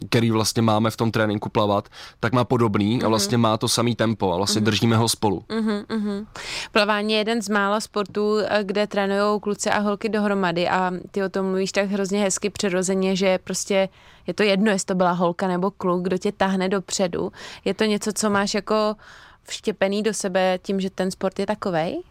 který 0.10 0.32
vlastně 0.32 0.62
máme 0.62 0.92
v 0.92 0.98
tom 0.98 1.12
tréninku 1.12 1.50
plavat, 1.50 1.90
tak 2.20 2.34
má 2.34 2.44
podobný 2.44 2.96
a 2.96 2.98
mhm. 2.98 3.10
vlastně 3.10 3.38
má 3.38 3.58
to 3.58 3.68
samý 3.68 3.96
tempo 3.96 4.34
a 4.34 4.38
vlastně 4.38 4.62
mm-hmm. 4.62 4.66
držíme 4.66 4.98
ho 4.98 5.10
spolu. 5.10 5.44
Mm-hmm. 5.50 6.26
Plavání 6.72 7.14
je 7.14 7.20
jeden 7.20 7.42
z 7.42 7.50
mála 7.50 7.80
sportů, 7.80 8.38
eh, 8.40 8.64
kde 8.64 8.88
trénují 8.88 9.40
kluci 9.42 9.70
a 9.70 9.80
holky 9.80 10.10
dohromady 10.10 10.70
a 10.70 10.92
ty 11.12 11.24
o 11.24 11.30
tom 11.30 11.46
mluvíš 11.46 11.72
tak 11.72 11.90
hrozně 11.90 12.20
hezky 12.20 12.50
přirozeně, 12.50 13.16
že 13.16 13.40
prostě 13.44 13.90
je 14.28 14.34
to 14.34 14.44
jedno, 14.44 14.72
jestli 14.72 14.86
to 14.86 14.96
byla 14.96 15.12
holka 15.12 15.48
nebo 15.48 15.72
kluk, 15.72 16.04
kdo 16.04 16.18
tě 16.18 16.32
tahne 16.32 16.70
dopředu. 16.70 17.32
Je 17.66 17.74
to 17.74 17.84
něco, 17.84 18.12
co 18.14 18.30
máš 18.30 18.54
jako 18.54 18.96
vštěpený 19.44 20.04
do 20.04 20.14
sebe 20.14 20.60
tím, 20.62 20.80
že 20.80 20.90
ten 20.90 21.12
sport 21.12 21.40
je 21.40 21.46
takovej? 21.46 22.02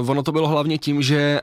Uh, 0.00 0.10
ono 0.10 0.22
to 0.22 0.32
bylo 0.32 0.48
hlavně 0.48 0.78
tím, 0.78 1.02
že 1.02 1.40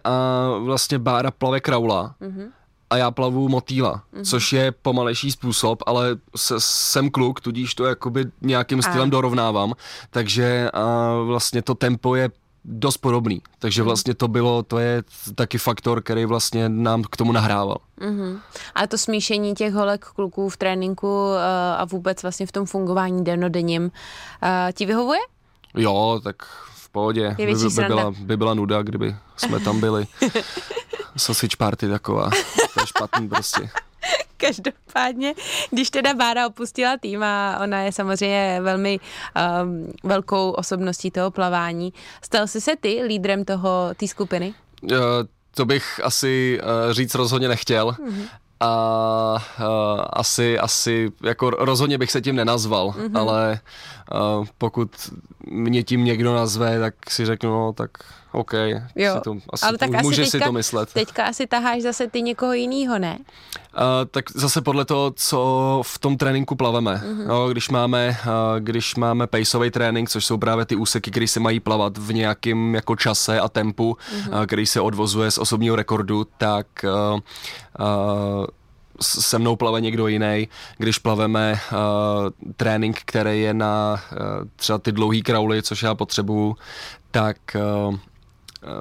uh, 0.58 0.65
vlastně 0.65 1.00
Bára 1.00 1.32
plave 1.32 1.60
kraula. 1.60 2.15
Uh-huh 2.22 2.51
a 2.91 2.98
já 2.98 3.12
plavu 3.12 3.50
motýla, 3.50 4.03
mm-hmm. 4.13 4.25
což 4.25 4.53
je 4.53 4.71
pomalejší 4.71 5.31
způsob, 5.31 5.83
ale 5.86 6.17
se, 6.36 6.55
jsem 6.57 7.10
kluk, 7.10 7.41
tudíž 7.41 7.75
to 7.75 7.86
jakoby 7.86 8.25
nějakým 8.41 8.81
stylem 8.81 9.07
a. 9.07 9.12
dorovnávám, 9.12 9.74
takže 10.10 10.69
a 10.74 11.13
vlastně 11.25 11.62
to 11.62 11.75
tempo 11.75 12.15
je 12.15 12.29
dost 12.65 12.98
podobný, 12.98 13.41
takže 13.60 13.81
mhm. 13.81 13.86
vlastně 13.86 14.13
to 14.13 14.27
bylo, 14.27 14.63
to 14.63 14.79
je 14.79 15.03
taky 15.36 15.57
faktor, 15.57 16.01
který 16.01 16.25
vlastně 16.25 16.69
nám 16.69 17.03
k 17.03 17.17
tomu 17.17 17.31
nahrával. 17.31 17.77
Mm-hmm. 18.01 18.39
Ale 18.75 18.88
to 18.88 18.98
smíšení 18.98 19.53
těch 19.55 19.74
holek 19.74 20.05
kluků 20.05 20.50
v 20.50 20.57
tréninku 20.57 21.07
uh, 21.07 21.38
a 21.77 21.86
vůbec 21.86 22.21
vlastně 22.21 22.45
v 22.45 22.51
tom 22.51 22.65
fungování 22.65 23.24
denodenním 23.24 23.83
uh, 23.83 23.89
ti 24.74 24.86
vyhovuje? 24.86 25.19
Jo, 25.75 26.19
tak 26.24 26.36
v 26.75 26.89
pohodě. 26.89 27.36
By, 27.38 27.45
by, 27.45 27.83
byla, 27.88 28.13
by 28.19 28.38
byla 28.38 28.53
nuda, 28.53 28.81
kdyby 28.81 29.15
jsme 29.38 29.60
tam 29.60 29.79
byli. 29.79 30.07
Sausage 31.17 31.57
party 31.57 31.89
taková. 31.89 32.29
To 32.74 32.82
je 32.82 32.88
špatný 32.88 33.30
prostě. 33.30 33.70
Každopádně, 34.38 35.34
když 35.72 35.90
teda 35.90 36.13
Bára 36.13 36.48
opustila 36.48 36.98
tým 36.98 37.24
a 37.24 37.60
ona 37.63 37.82
je 37.82 37.92
samozřejmě 37.92 38.60
velmi 38.62 39.00
um, 39.00 39.94
velkou 40.04 40.51
osobností 40.51 41.12
toho 41.12 41.32
plavání, 41.32 41.94
stal 42.22 42.48
jsi 42.48 42.62
se 42.62 42.75
ty 42.75 43.04
lídrem 43.04 43.46
toho 43.46 43.90
té 43.98 44.08
skupiny? 44.08 44.54
Uh, 44.84 44.98
to 45.56 45.66
bych 45.66 46.01
asi 46.04 46.60
uh, 46.63 46.94
říct 46.94 47.16
rozhodně 47.16 47.48
nechtěl. 47.48 47.92
Mm-hmm 47.92 48.28
a 48.62 49.38
uh, 49.60 50.01
asi, 50.13 50.60
asi, 50.60 51.12
jako 51.24 51.50
rozhodně 51.50 51.98
bych 51.98 52.12
se 52.12 52.22
tím 52.22 52.36
nenazval, 52.36 52.90
mm-hmm. 52.90 53.20
ale 53.20 53.60
uh, 54.13 54.46
pokud 54.58 54.90
mě 55.48 55.84
tím 55.84 56.06
někdo 56.06 56.36
nazve, 56.36 56.80
tak 56.80 57.10
si 57.10 57.25
řeknu, 57.25 57.50
no 57.50 57.74
tak 57.74 57.92
OK, 58.31 58.53
jo. 58.95 59.13
Si 59.15 59.21
to, 59.23 59.38
asi 59.50 59.65
Ale 59.65 59.77
tak 59.77 59.89
to, 59.89 59.95
asi 59.95 60.03
může 60.03 60.21
teďka, 60.21 60.38
si 60.38 60.43
to 60.43 60.51
myslet. 60.51 60.93
Teďka 60.93 61.25
asi 61.25 61.47
taháš 61.47 61.81
zase 61.81 62.07
ty 62.07 62.21
někoho 62.21 62.53
jiného, 62.53 63.00
ne? 63.00 63.17
Uh, 63.19 63.81
tak 64.11 64.25
zase 64.35 64.61
podle 64.61 64.85
toho, 64.85 65.13
co 65.15 65.81
v 65.85 66.00
tom 66.00 66.17
tréninku 66.17 66.55
plaveme. 66.55 66.95
Mm-hmm. 66.95 67.27
No, 67.27 67.50
když 67.50 67.69
máme, 67.69 68.17
uh, 68.25 68.59
když 68.59 68.95
máme 68.95 69.27
paceový 69.27 69.71
trénink, 69.71 70.09
což 70.09 70.25
jsou 70.25 70.38
právě 70.38 70.65
ty 70.65 70.75
úseky, 70.75 71.11
které 71.11 71.27
se 71.27 71.39
mají 71.39 71.59
plavat 71.59 71.97
v 71.97 72.13
nějakém 72.13 72.75
jako 72.75 72.95
čase 72.95 73.39
a 73.39 73.50
tempu, 73.50 73.97
mm-hmm. 73.97 74.39
uh, 74.39 74.45
který 74.45 74.65
se 74.65 74.81
odvozuje 74.81 75.31
z 75.31 75.38
osobního 75.38 75.75
rekordu, 75.75 76.27
tak 76.38 76.67
uh, 76.83 77.19
uh, 77.79 78.45
se 79.01 79.39
mnou 79.39 79.55
plave 79.55 79.81
někdo 79.81 80.07
jiný. 80.07 80.47
Když 80.77 80.97
plaveme 80.97 81.59
uh, 81.71 81.77
trénink, 82.57 83.00
který 83.05 83.41
je 83.41 83.53
na 83.53 84.01
uh, 84.11 84.17
třeba 84.55 84.77
ty 84.77 84.91
dlouhý 84.91 85.21
krauly, 85.21 85.63
což 85.63 85.83
já 85.83 85.95
potřebuju, 85.95 86.55
tak 87.11 87.38
uh, 87.88 87.95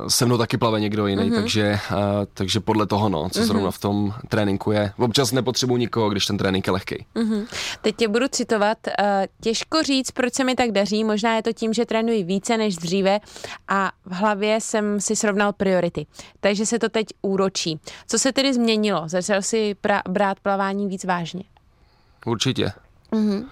se 0.09 0.27
mnou 0.27 0.39
taky 0.39 0.59
plave 0.59 0.81
někdo 0.81 1.07
jiný, 1.07 1.31
mm-hmm. 1.31 1.35
takže, 1.35 1.79
uh, 1.91 1.99
takže 2.35 2.61
podle 2.61 2.87
toho, 2.87 3.09
no, 3.09 3.29
co 3.31 3.41
mm-hmm. 3.41 3.45
zrovna 3.45 3.71
v 3.71 3.79
tom 3.79 4.15
tréninku 4.29 4.73
je. 4.73 4.93
Občas 4.99 5.33
nepotřebuji 5.33 5.77
nikoho, 5.77 6.11
když 6.11 6.27
ten 6.27 6.39
trénink 6.39 6.67
je 6.67 6.73
lehký. 6.73 7.07
Mm-hmm. 7.15 7.47
Teď 7.83 7.97
tě 7.97 8.09
budu 8.09 8.29
citovat. 8.29 8.79
Uh, 8.87 9.05
těžko 9.41 9.83
říct, 9.83 10.11
proč 10.11 10.35
se 10.35 10.45
mi 10.45 10.55
tak 10.55 10.71
daří. 10.71 11.05
Možná 11.05 11.37
je 11.37 11.43
to 11.43 11.53
tím, 11.53 11.73
že 11.73 11.87
trénuji 11.87 12.25
více 12.25 12.57
než 12.57 12.77
dříve 12.77 13.21
a 13.69 13.93
v 14.05 14.13
hlavě 14.13 14.61
jsem 14.61 15.01
si 15.01 15.17
srovnal 15.17 15.53
priority. 15.53 16.07
Takže 16.41 16.67
se 16.67 16.79
to 16.79 16.89
teď 16.89 17.07
úročí. 17.23 17.81
Co 18.07 18.19
se 18.19 18.33
tedy 18.33 18.55
změnilo? 18.55 19.03
Začal 19.07 19.43
si 19.43 19.77
pra- 19.83 20.03
brát 20.09 20.41
plavání 20.41 20.89
víc 20.89 21.05
vážně? 21.05 21.43
Určitě. 22.27 22.73
Mm-hmm. 23.13 23.45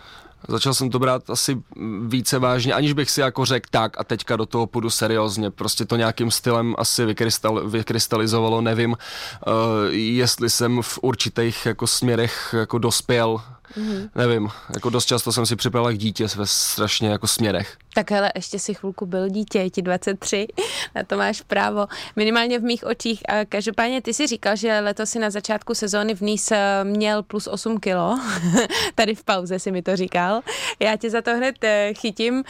Začal 0.48 0.74
jsem 0.74 0.90
to 0.90 0.98
brát 0.98 1.30
asi 1.30 1.62
více 2.06 2.38
vážně, 2.38 2.74
aniž 2.74 2.92
bych 2.92 3.10
si 3.10 3.20
jako 3.20 3.44
řekl 3.44 3.66
tak 3.70 4.00
a 4.00 4.04
teďka 4.04 4.36
do 4.36 4.46
toho 4.46 4.66
půjdu 4.66 4.90
seriózně. 4.90 5.50
Prostě 5.50 5.84
to 5.84 5.96
nějakým 5.96 6.30
stylem 6.30 6.74
asi 6.78 7.04
vykrystal, 7.04 7.68
vykrystalizovalo, 7.68 8.60
nevím, 8.60 8.90
uh, 8.90 9.54
jestli 9.90 10.50
jsem 10.50 10.82
v 10.82 10.98
určitých 11.02 11.66
jako 11.66 11.86
směrech 11.86 12.54
jako 12.58 12.78
dospěl 12.78 13.40
Mm-hmm. 13.76 14.10
Nevím, 14.14 14.48
jako 14.74 14.90
dost 14.90 15.06
často 15.06 15.32
jsem 15.32 15.46
si 15.46 15.56
připravil 15.56 15.90
jak 15.90 15.98
dítě 15.98 16.26
ve 16.36 16.46
strašně 16.46 17.08
jako 17.08 17.26
směrech. 17.26 17.76
Tak 17.94 18.10
hele, 18.10 18.32
ještě 18.34 18.58
si 18.58 18.74
chvilku 18.74 19.06
byl 19.06 19.28
dítě, 19.28 19.58
je 19.58 19.70
ti 19.70 19.82
23, 19.82 20.46
na 20.94 21.02
to 21.02 21.16
máš 21.16 21.40
právo, 21.40 21.86
minimálně 22.16 22.58
v 22.58 22.62
mých 22.62 22.84
očích. 22.84 23.22
A 23.28 23.44
každopádně 23.44 24.02
ty 24.02 24.14
si 24.14 24.26
říkal, 24.26 24.56
že 24.56 24.80
letos 24.80 25.10
si 25.10 25.18
na 25.18 25.30
začátku 25.30 25.74
sezóny 25.74 26.14
v 26.14 26.20
Nice 26.20 26.56
eh, 26.56 26.84
měl 26.84 27.22
plus 27.22 27.46
8 27.46 27.80
kilo, 27.80 28.18
tady 28.94 29.14
v 29.14 29.24
pauze 29.24 29.58
si 29.58 29.72
mi 29.72 29.82
to 29.82 29.96
říkal. 29.96 30.40
Já 30.80 30.96
tě 30.96 31.10
za 31.10 31.22
to 31.22 31.36
hned 31.36 31.64
eh, 31.64 31.94
chytím. 31.94 32.44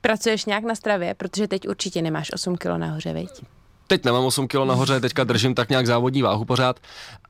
Pracuješ 0.00 0.44
nějak 0.44 0.64
na 0.64 0.74
stravě, 0.74 1.14
protože 1.14 1.48
teď 1.48 1.68
určitě 1.68 2.02
nemáš 2.02 2.32
8 2.32 2.56
kilo 2.56 2.78
nahoře, 2.78 3.12
veď? 3.12 3.42
Teď 3.86 4.04
nemám 4.04 4.24
8 4.24 4.48
kg 4.48 4.54
nahoře, 4.64 5.00
teďka 5.00 5.24
držím 5.24 5.54
tak 5.54 5.70
nějak 5.70 5.86
závodní 5.86 6.22
váhu 6.22 6.44
pořád. 6.44 6.80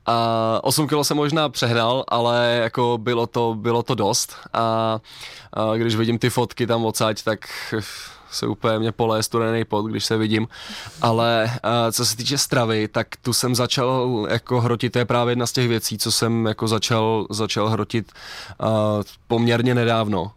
A 0.05 0.59
8 0.63 0.87
kg 0.87 0.93
jsem 1.01 1.17
možná 1.17 1.49
přehnal, 1.49 2.03
ale 2.07 2.59
jako 2.63 2.97
bylo 3.01 3.27
to, 3.27 3.55
bylo 3.57 3.83
to 3.83 3.95
dost. 3.95 4.35
A, 4.53 4.99
a 5.53 5.75
když 5.75 5.95
vidím 5.95 6.19
ty 6.19 6.29
fotky 6.29 6.67
tam 6.67 6.85
odsaď, 6.85 7.23
tak 7.23 7.39
se 8.31 8.47
úplně 8.47 8.79
mě 8.79 8.91
polé 8.91 9.23
studený 9.23 9.65
pot, 9.65 9.85
když 9.85 10.05
se 10.05 10.17
vidím. 10.17 10.47
Ale 11.01 11.51
a, 11.63 11.91
co 11.91 12.05
se 12.05 12.17
týče 12.17 12.37
stravy, 12.37 12.87
tak 12.87 13.07
tu 13.21 13.33
jsem 13.33 13.55
začal 13.55 14.27
jako 14.29 14.61
hrotit, 14.61 14.93
to 14.93 14.99
je 14.99 15.05
právě 15.05 15.31
jedna 15.31 15.47
z 15.47 15.51
těch 15.51 15.67
věcí, 15.67 15.97
co 15.97 16.11
jsem 16.11 16.45
jako 16.45 16.67
začal, 16.67 17.27
začal 17.29 17.69
hrotit 17.69 18.11
a, 18.59 18.67
poměrně 19.27 19.75
nedávno 19.75 20.31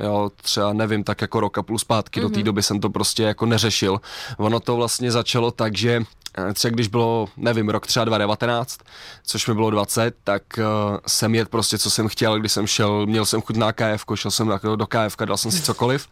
jo, 0.00 0.30
třeba 0.42 0.72
nevím, 0.72 1.04
tak 1.04 1.20
jako 1.20 1.40
rok 1.40 1.58
a 1.58 1.62
půl 1.62 1.78
zpátky, 1.78 2.20
mm-hmm. 2.20 2.22
do 2.22 2.28
té 2.28 2.38
mhm. 2.38 2.44
doby 2.44 2.62
jsem 2.62 2.80
to 2.80 2.90
prostě 2.90 3.22
jako 3.22 3.46
neřešil. 3.46 4.00
Ono 4.38 4.60
to 4.60 4.76
vlastně 4.76 5.12
začalo 5.12 5.50
tak, 5.50 5.76
že 5.76 6.02
eh, 6.38 6.54
třeba 6.54 6.74
když 6.74 6.88
bylo, 6.88 7.28
nevím, 7.36 7.68
rok 7.68 7.86
třeba 7.86 8.04
2019, 8.04 8.78
což 9.26 9.46
mi 9.46 9.54
bylo 9.54 9.70
20, 9.70 10.14
tak 10.24 10.42
uh, 10.58 10.96
jsem 11.06 11.34
jet 11.34 11.48
prostě, 11.48 11.78
co 11.78 11.90
jsem 11.90 12.08
chtěl, 12.08 12.40
když 12.40 12.52
jsem 12.52 12.66
šel, 12.66 13.06
měl 13.06 13.26
jsem 13.26 13.42
chuť 13.42 13.56
na 13.56 13.72
KF, 13.72 14.04
šel 14.14 14.30
jsem 14.30 14.52
do 14.76 14.86
KF, 14.86 15.16
dal 15.24 15.36
jsem 15.36 15.50
si 15.50 15.62
cokoliv 15.62 16.08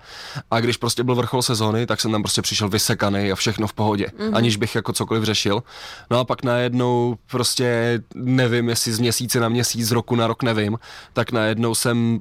a 0.50 0.60
když 0.60 0.76
prostě 0.76 1.04
byl 1.04 1.14
vrchol 1.14 1.42
sezóny, 1.42 1.86
tak 1.86 2.00
jsem 2.00 2.12
tam 2.12 2.22
prostě 2.22 2.42
přišel 2.42 2.68
vysekaný 2.68 3.32
a 3.32 3.34
všechno 3.34 3.66
v 3.66 3.72
pohodě, 3.72 4.06
mm-hmm. 4.06 4.36
aniž 4.36 4.56
bych 4.56 4.74
jako 4.74 4.92
cokoliv 4.92 5.24
řešil. 5.24 5.62
No 6.10 6.18
a 6.18 6.24
pak 6.24 6.42
najednou 6.42 7.16
prostě 7.30 8.00
nevím, 8.14 8.68
jestli 8.68 8.92
z 8.92 8.98
měsíce 8.98 9.40
na 9.40 9.48
měsíc, 9.48 9.88
z 9.88 9.92
roku 9.92 10.16
na 10.16 10.26
rok 10.26 10.42
nevím, 10.42 10.78
tak 11.12 11.32
najednou 11.32 11.74
jsem 11.74 12.20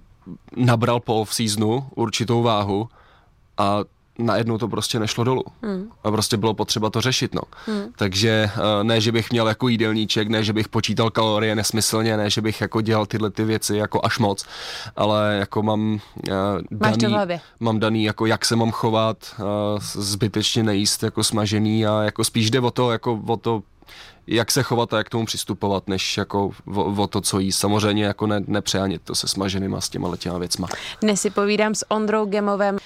nabral 0.56 1.00
po 1.00 1.22
off-seasonu 1.22 1.88
určitou 1.96 2.44
váhu 2.44 2.90
a 3.58 3.84
najednou 4.20 4.58
to 4.58 4.68
prostě 4.68 5.00
nešlo 5.00 5.24
dolů. 5.24 5.44
Hmm. 5.62 5.92
A 6.04 6.12
prostě 6.12 6.38
bylo 6.38 6.54
potřeba 6.54 6.90
to 6.90 7.02
řešit, 7.02 7.36
no. 7.36 7.42
Hmm. 7.66 7.84
Takže 7.98 8.50
eh, 8.54 8.84
ne, 8.84 9.02
že 9.02 9.12
bych 9.12 9.32
měl 9.32 9.48
jako 9.48 9.68
jídelníček, 9.68 10.28
ne, 10.28 10.44
že 10.44 10.54
bych 10.54 10.68
počítal 10.68 11.10
kalorie 11.10 11.56
nesmyslně, 11.56 12.18
ne, 12.18 12.30
že 12.30 12.42
bych 12.42 12.62
jako 12.62 12.82
dělal 12.82 13.06
tyhle 13.06 13.32
ty 13.32 13.44
věci 13.44 13.76
jako 13.76 14.06
až 14.06 14.20
moc, 14.20 14.46
ale 14.96 15.36
jako 15.40 15.64
mám 15.64 15.94
uh, 15.94 16.00
daný, 16.72 17.16
mám 17.60 17.80
daný 17.80 18.04
jako 18.04 18.26
jak 18.26 18.46
se 18.46 18.56
mám 18.56 18.72
chovat, 18.72 19.18
uh, 19.40 19.46
zbytečně 19.82 20.64
nejíst 20.64 21.04
jako 21.04 21.24
smažený 21.24 21.86
a 21.86 22.02
jako 22.02 22.24
spíš 22.24 22.52
jde 22.52 22.60
o 22.60 22.72
to, 22.72 22.92
jako 22.92 23.22
o 23.28 23.38
to 23.38 23.62
jak 24.28 24.52
se 24.52 24.64
chovat 24.64 24.94
a 24.94 24.98
jak 24.98 25.10
tomu 25.10 25.26
přistupovat, 25.26 25.88
než 25.88 26.18
jako 26.18 26.52
o, 26.76 26.84
o 26.84 27.08
to, 27.08 27.22
co 27.22 27.40
jí. 27.40 27.52
Samozřejmě 27.52 28.06
jako 28.06 28.28
ne, 28.28 28.42
nepřehanit 28.48 29.02
to 29.04 29.16
se 29.16 29.28
smaženýma 29.28 29.82
s 29.82 29.90
těma 29.90 30.18
těma 30.18 30.38
věcma. 30.38 30.68
Dnes 31.02 31.22
si 31.22 31.30
povídám 31.30 31.76
s 31.76 31.92
Ondrou 31.92 32.26
Gemovem 32.26 32.78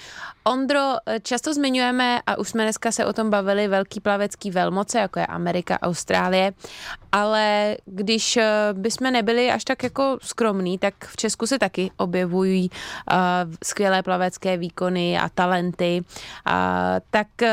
Ondro, 0.44 0.96
často 1.22 1.54
zmiňujeme, 1.54 2.22
a 2.28 2.38
už 2.38 2.50
jsme 2.50 2.64
dneska 2.64 2.92
se 2.92 3.06
o 3.06 3.14
tom 3.14 3.30
bavili, 3.30 3.68
velký 3.68 4.00
plavecký 4.00 4.52
velmoce, 4.52 5.00
jako 5.00 5.20
je 5.20 5.26
Amerika, 5.26 5.82
Austrálie, 5.82 6.54
ale 7.12 7.78
když 7.86 8.38
eh, 8.38 8.70
bychom 8.74 9.12
nebyli 9.12 9.52
až 9.52 9.64
tak 9.64 9.84
jako 9.84 10.18
skromní, 10.22 10.78
tak 10.78 10.94
v 11.06 11.16
Česku 11.16 11.48
se 11.48 11.60
taky 11.60 11.92
objevují 11.98 12.70
uh, 12.70 13.18
skvělé 13.64 14.04
plavecké 14.04 14.58
výkony 14.58 15.20
a 15.20 15.30
talenty, 15.30 16.02
uh, 16.48 16.54
tak 17.12 17.28
uh, 17.42 17.48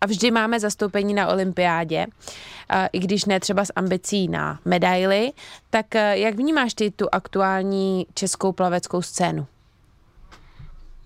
a 0.00 0.06
vždy 0.06 0.30
máme 0.30 0.60
zastoupení 0.60 1.14
na 1.14 1.28
olympiádě, 1.28 2.06
uh, 2.06 2.86
i 2.92 2.98
když 2.98 3.24
ne 3.24 3.40
třeba 3.40 3.64
s 3.64 3.72
ambicí 3.76 4.28
na 4.28 4.58
medaily, 4.64 5.32
tak 5.70 5.86
uh, 5.94 6.00
jak 6.00 6.34
vnímáš 6.34 6.74
ty 6.74 6.90
tu 6.90 7.06
aktuální 7.12 8.06
českou 8.14 8.52
plaveckou 8.52 9.02
scénu? 9.02 9.46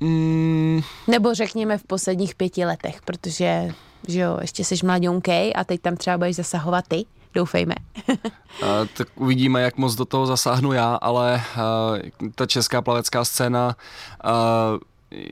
Mm. 0.03 0.81
Nebo 1.07 1.35
řekněme 1.35 1.79
v 1.79 1.85
posledních 1.85 2.35
pěti 2.35 2.65
letech, 2.65 3.03
protože 3.03 3.69
že 4.09 4.21
jo, 4.21 4.39
ještě 4.41 4.65
jsi 4.65 4.75
mladionkej 4.85 5.53
a 5.57 5.65
teď 5.65 5.81
tam 5.81 5.97
třeba 5.97 6.19
budeš 6.19 6.37
zasahovat 6.37 6.85
ty 6.89 7.05
doufejme. 7.35 7.75
a, 8.63 8.87
tak 8.97 9.09
uvidíme, 9.15 9.63
jak 9.63 9.77
moc 9.77 9.95
do 9.95 10.05
toho 10.05 10.27
zasáhnu 10.27 10.73
já, 10.73 10.95
ale 10.95 11.43
a, 11.57 11.93
ta 12.35 12.47
česká 12.47 12.83
plavecká 12.83 13.25
scéna 13.25 13.77
a, 14.25 14.33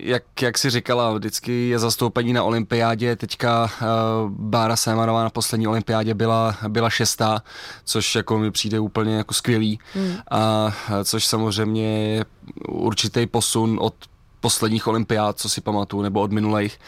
jak, 0.00 0.22
jak 0.42 0.58
si 0.58 0.70
říkala, 0.70 1.12
vždycky 1.12 1.68
je 1.68 1.78
zastoupení 1.78 2.32
na 2.32 2.42
olympiádě, 2.42 3.16
teďka 3.16 3.64
uh, 3.64 4.30
Bára 4.30 4.76
Sémanová 4.76 5.24
na 5.24 5.30
poslední 5.30 5.66
olympiádě 5.66 6.14
byla, 6.14 6.56
byla 6.68 6.90
šestá, 6.90 7.42
což 7.84 8.14
jako 8.14 8.38
mi 8.38 8.50
přijde 8.50 8.80
úplně 8.80 9.16
jako 9.16 9.34
skvělý, 9.34 9.78
hmm. 9.94 10.16
a 10.30 10.72
což 11.04 11.26
samozřejmě 11.26 12.14
je 12.14 12.24
určitý 12.68 13.26
posun 13.26 13.78
od 13.80 13.94
posledních 14.40 14.86
olympiád, 14.86 15.38
co 15.38 15.48
si 15.48 15.60
pamatuju, 15.60 16.02
nebo 16.02 16.20
od 16.20 16.32
minulých. 16.32 16.78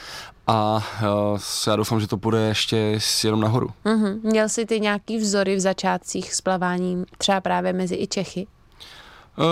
A 0.47 0.85
uh, 1.33 1.39
já 1.67 1.77
doufám, 1.77 2.01
že 2.01 2.07
to 2.07 2.17
půjde 2.17 2.39
ještě 2.39 2.99
jenom 3.25 3.41
nahoru. 3.41 3.71
Mm-hmm. 3.85 4.21
Měl 4.23 4.49
jsi 4.49 4.67
ty 4.67 4.81
nějaký 4.81 5.19
vzory 5.19 5.57
v 5.57 5.61
začátcích 5.61 6.35
s 6.35 6.41
plaváním, 6.41 7.07
třeba 7.19 7.41
právě 7.41 7.73
mezi 7.73 7.95
i 7.95 8.07
Čechy? 8.07 8.47
Uh, 9.37 9.45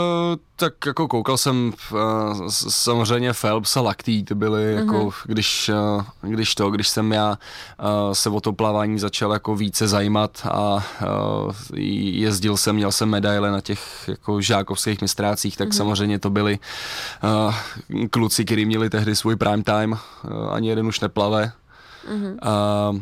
tak 0.56 0.86
jako 0.86 1.08
koukal 1.08 1.36
jsem 1.36 1.72
uh, 1.92 2.48
samozřejmě 2.68 3.32
Phelps 3.32 3.76
a 3.76 3.80
Lactý, 3.80 4.24
ty 4.24 4.34
byly 4.34 4.62
mm-hmm. 4.62 4.78
jako, 4.78 5.10
když, 5.24 5.70
uh, 6.22 6.30
když 6.30 6.54
to, 6.54 6.70
když 6.70 6.88
jsem 6.88 7.12
já 7.12 7.28
uh, 7.30 8.12
se 8.12 8.30
o 8.30 8.40
to 8.40 8.52
plavání 8.52 8.98
začal 8.98 9.32
jako 9.32 9.56
více 9.56 9.88
zajímat 9.88 10.46
a 10.52 10.74
uh, 10.74 11.52
jezdil 12.12 12.56
jsem, 12.56 12.76
měl 12.76 12.92
jsem 12.92 13.08
medaile 13.08 13.50
na 13.50 13.60
těch 13.60 14.08
jako 14.08 14.40
žákovských 14.40 15.00
mistrácích, 15.00 15.56
tak 15.56 15.68
mm-hmm. 15.68 15.76
samozřejmě 15.76 16.18
to 16.18 16.30
byli 16.30 16.58
uh, 17.46 17.54
kluci, 18.10 18.44
kteří 18.44 18.66
měli 18.66 18.90
tehdy 18.90 19.16
svůj 19.16 19.36
prime 19.36 19.62
time, 19.62 19.92
uh, 19.92 19.98
ani 20.54 20.68
jeden 20.68 20.86
už 20.86 21.00
neplave. 21.00 21.52
Mm-hmm. 22.08 22.36
Uh, 22.92 23.00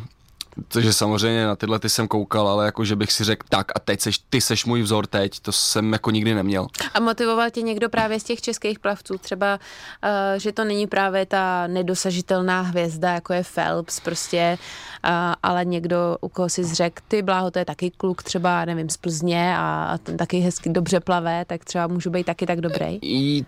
takže 0.67 0.93
samozřejmě 0.93 1.45
na 1.45 1.55
tyhle 1.55 1.79
ty 1.79 1.89
jsem 1.89 2.07
koukal, 2.07 2.47
ale 2.47 2.65
jako 2.65 2.85
že 2.85 2.95
bych 2.95 3.11
si 3.11 3.23
řekl, 3.23 3.47
tak 3.49 3.71
a 3.75 3.79
teď 3.79 4.01
seš, 4.01 4.19
ty 4.29 4.41
seš 4.41 4.65
můj 4.65 4.81
vzor 4.81 5.07
teď, 5.07 5.39
to 5.39 5.51
jsem 5.51 5.93
jako 5.93 6.11
nikdy 6.11 6.33
neměl. 6.33 6.67
A 6.93 6.99
motivoval 6.99 7.49
tě 7.49 7.61
někdo 7.61 7.89
právě 7.89 8.19
z 8.19 8.23
těch 8.23 8.41
českých 8.41 8.79
plavců, 8.79 9.17
třeba, 9.17 9.59
uh, 10.03 10.39
že 10.39 10.51
to 10.51 10.63
není 10.63 10.87
právě 10.87 11.25
ta 11.25 11.67
nedosažitelná 11.67 12.61
hvězda, 12.61 13.13
jako 13.13 13.33
je 13.33 13.43
Phelps 13.55 13.99
prostě, 13.99 14.57
uh, 15.05 15.11
ale 15.43 15.65
někdo, 15.65 16.17
u 16.21 16.29
koho 16.29 16.49
si 16.49 16.63
zřekl, 16.63 17.03
ty 17.07 17.21
bláho, 17.21 17.51
to 17.51 17.59
je 17.59 17.65
taky 17.65 17.91
kluk 17.91 18.23
třeba, 18.23 18.65
nevím, 18.65 18.89
z 18.89 18.97
Plzně 18.97 19.55
a, 19.57 19.83
a 19.83 19.97
ten 19.97 20.17
taky 20.17 20.39
hezky 20.39 20.69
dobře 20.69 20.99
plave, 20.99 21.45
tak 21.45 21.65
třeba 21.65 21.87
můžu 21.87 22.09
být 22.09 22.25
taky 22.25 22.45
tak 22.45 22.61
dobrý. 22.61 22.99
I 23.01 23.45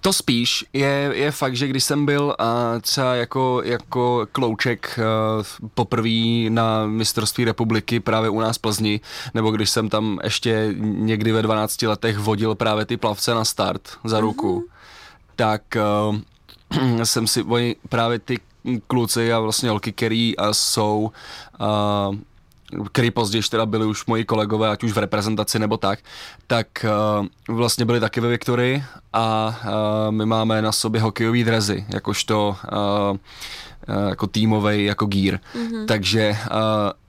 to 0.00 0.12
spíš 0.12 0.64
je, 0.72 1.10
je 1.14 1.30
fakt, 1.30 1.56
že 1.56 1.66
když 1.66 1.84
jsem 1.84 2.06
byl 2.06 2.24
uh, 2.24 2.80
třeba 2.80 3.14
jako, 3.14 3.62
jako 3.64 4.26
klouček 4.32 4.98
uh, 4.98 5.44
poprvé 5.74 6.48
na 6.48 6.86
mistrovství 6.86 7.44
republiky 7.44 8.00
právě 8.00 8.30
u 8.30 8.40
nás 8.40 8.56
v 8.56 8.60
Plzni, 8.60 9.00
nebo 9.34 9.50
když 9.50 9.70
jsem 9.70 9.88
tam 9.88 10.18
ještě 10.24 10.74
někdy 10.80 11.32
ve 11.32 11.42
12 11.42 11.82
letech 11.82 12.18
vodil 12.18 12.54
právě 12.54 12.84
ty 12.84 12.96
plavce 12.96 13.34
na 13.34 13.44
start 13.44 13.82
za 14.04 14.20
ruku, 14.20 14.60
mm-hmm. 14.60 14.72
tak 15.36 15.62
uh, 16.10 17.00
jsem 17.04 17.26
si, 17.26 17.42
oni 17.42 17.76
právě 17.88 18.18
ty 18.18 18.38
kluci 18.86 19.32
a 19.32 19.38
vlastně 19.40 19.70
holky, 19.70 19.92
který 19.92 20.34
jsou 20.52 21.12
uh, 21.60 22.16
který 22.92 23.10
později 23.10 23.42
teda 23.42 23.66
byli 23.66 23.86
už 23.86 24.06
moji 24.06 24.24
kolegové, 24.24 24.68
ať 24.68 24.84
už 24.84 24.92
v 24.92 24.98
reprezentaci 24.98 25.58
nebo 25.58 25.76
tak, 25.76 25.98
tak 26.46 26.66
uh, 27.48 27.56
vlastně 27.56 27.84
byli 27.84 28.00
taky 28.00 28.20
ve 28.20 28.28
Viktorii 28.28 28.84
a 29.12 29.56
uh, 29.64 30.12
my 30.12 30.26
máme 30.26 30.62
na 30.62 30.72
sobě 30.72 31.00
hokejový 31.00 31.44
drezy, 31.44 31.84
jakožto 31.94 32.56
uh, 32.72 33.16
uh, 33.96 34.08
jako 34.08 34.26
týmový 34.26 34.84
jako 34.84 35.06
gear. 35.06 35.40
Mm-hmm. 35.54 35.86
Takže 35.86 36.36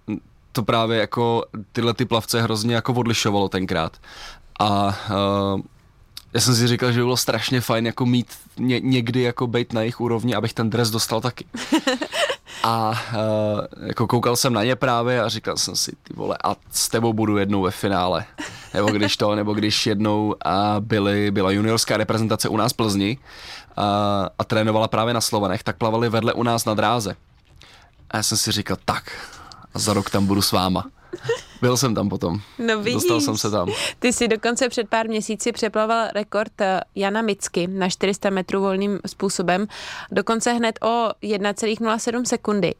uh, 0.08 0.16
to 0.52 0.64
právě 0.64 1.00
jako 1.00 1.46
tyhle 1.72 1.94
ty 1.94 2.06
plavce 2.06 2.42
hrozně 2.42 2.76
jako 2.76 2.94
odlišovalo 2.94 3.50
tenkrát. 3.50 3.98
A 4.60 4.88
uh, 4.88 5.62
já 6.34 6.42
jsem 6.42 6.56
si 6.56 6.68
říkal, 6.68 6.92
že 6.92 7.00
by 7.00 7.04
bylo 7.04 7.18
strašně 7.18 7.62
fajn 7.62 7.86
jako 7.86 8.06
mít 8.06 8.28
ně, 8.58 8.80
někdy 8.80 9.22
jako 9.22 9.48
být 9.48 9.74
na 9.74 9.82
jejich 9.82 10.02
úrovni, 10.02 10.36
abych 10.36 10.54
ten 10.54 10.70
dres 10.70 10.90
dostal 10.90 11.22
taky. 11.22 11.46
A 12.64 12.90
uh, 12.90 13.88
jako 13.88 14.08
koukal 14.08 14.36
jsem 14.36 14.54
na 14.54 14.64
ně 14.64 14.76
právě 14.76 15.22
a 15.22 15.30
říkal 15.30 15.58
jsem 15.58 15.76
si, 15.76 15.92
ty 16.04 16.14
vole, 16.14 16.38
a 16.44 16.56
s 16.72 16.90
tebou 16.90 17.14
budu 17.14 17.38
jednou 17.38 17.62
ve 17.62 17.72
finále. 17.72 18.26
Nebo 18.74 18.92
když 18.92 19.18
to, 19.18 19.36
nebo 19.36 19.54
když 19.54 19.88
jednou 19.88 20.36
a 20.46 20.76
byly, 20.80 21.32
byla 21.32 21.52
juniorská 21.52 21.98
reprezentace 21.98 22.50
u 22.50 22.58
nás 22.58 22.74
v 22.74 22.76
Plzni 22.76 23.18
a, 23.78 24.30
a 24.40 24.44
trénovala 24.44 24.88
právě 24.88 25.14
na 25.14 25.22
Slovanech, 25.22 25.64
tak 25.64 25.78
plavali 25.78 26.10
vedle 26.10 26.34
u 26.34 26.44
nás 26.44 26.66
na 26.66 26.74
dráze. 26.74 27.16
A 28.12 28.18
já 28.18 28.24
jsem 28.24 28.38
si 28.38 28.52
říkal, 28.52 28.78
tak, 28.86 29.12
a 29.74 29.80
za 29.80 29.94
rok 29.94 30.10
tam 30.10 30.26
budu 30.26 30.42
s 30.42 30.52
váma. 30.52 30.86
Byl 31.62 31.78
jsem 31.78 31.96
tam 31.96 32.10
potom. 32.10 32.42
No 32.58 32.80
vidíš. 32.80 32.94
Dostal 32.94 33.22
jsem 33.22 33.38
se 33.38 33.52
tam. 33.52 33.70
Ty 34.00 34.14
si 34.14 34.28
dokonce 34.28 34.70
před 34.70 34.90
pár 34.90 35.08
měsíci 35.08 35.52
přeplaval 35.52 36.08
rekord 36.14 36.62
eh, 36.62 36.82
Jana 36.96 37.22
Micky 37.22 37.68
na 37.68 37.90
400 37.90 38.30
metrů 38.30 38.62
volným 38.62 39.00
způsobem, 39.08 39.68
dokonce 40.12 40.54
hned 40.54 40.80
o 40.82 41.10
1,07 41.24 42.24
sekundy. 42.24 42.76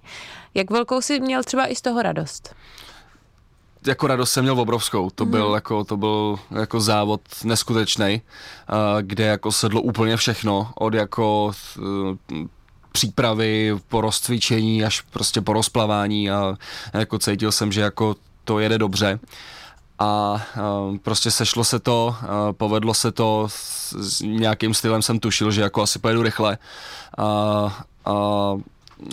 Jak 0.54 0.72
velkou 0.72 1.02
si 1.02 1.20
měl 1.20 1.44
třeba 1.44 1.68
i 1.68 1.76
z 1.76 1.82
toho 1.82 2.02
radost? 2.02 2.56
jako 3.88 4.08
radost 4.08 4.32
jsem 4.32 4.44
měl 4.44 4.60
obrovskou. 4.60 5.10
To 5.10 5.26
byl 5.26 5.48
mm. 5.48 5.56
jako, 5.56 5.84
to 5.84 5.98
byl 5.98 6.40
jako 6.52 6.80
závod 6.80 7.22
neskutečný, 7.44 8.22
kde 9.02 9.26
jako 9.26 9.52
sedlo 9.52 9.82
úplně 9.82 10.18
všechno, 10.18 10.72
od 10.76 10.94
jako 10.94 11.52
eh, 11.78 12.46
přípravy 12.92 13.76
po 13.88 14.02
rozcvičení 14.02 14.84
až 14.84 15.02
prostě 15.02 15.42
po 15.42 15.54
rozplavání 15.54 16.32
a 16.32 16.58
jako 16.94 17.20
cítil 17.20 17.52
jsem, 17.52 17.72
že 17.72 17.82
jako 17.82 18.16
to 18.44 18.60
jede 18.60 18.78
dobře 18.78 19.20
a 20.00 20.42
uh, 20.90 20.98
prostě 20.98 21.32
sešlo 21.32 21.64
se 21.64 21.80
to, 21.80 22.16
uh, 22.24 22.28
povedlo 22.52 22.94
se 22.94 23.12
to, 23.12 23.48
s, 23.50 24.22
nějakým 24.22 24.74
stylem 24.74 25.02
jsem 25.02 25.20
tušil, 25.20 25.52
že 25.52 25.62
jako 25.62 25.82
asi 25.82 26.00
pojedu 26.00 26.24
rychle 26.24 26.58
a, 27.18 27.26
a 28.06 28.14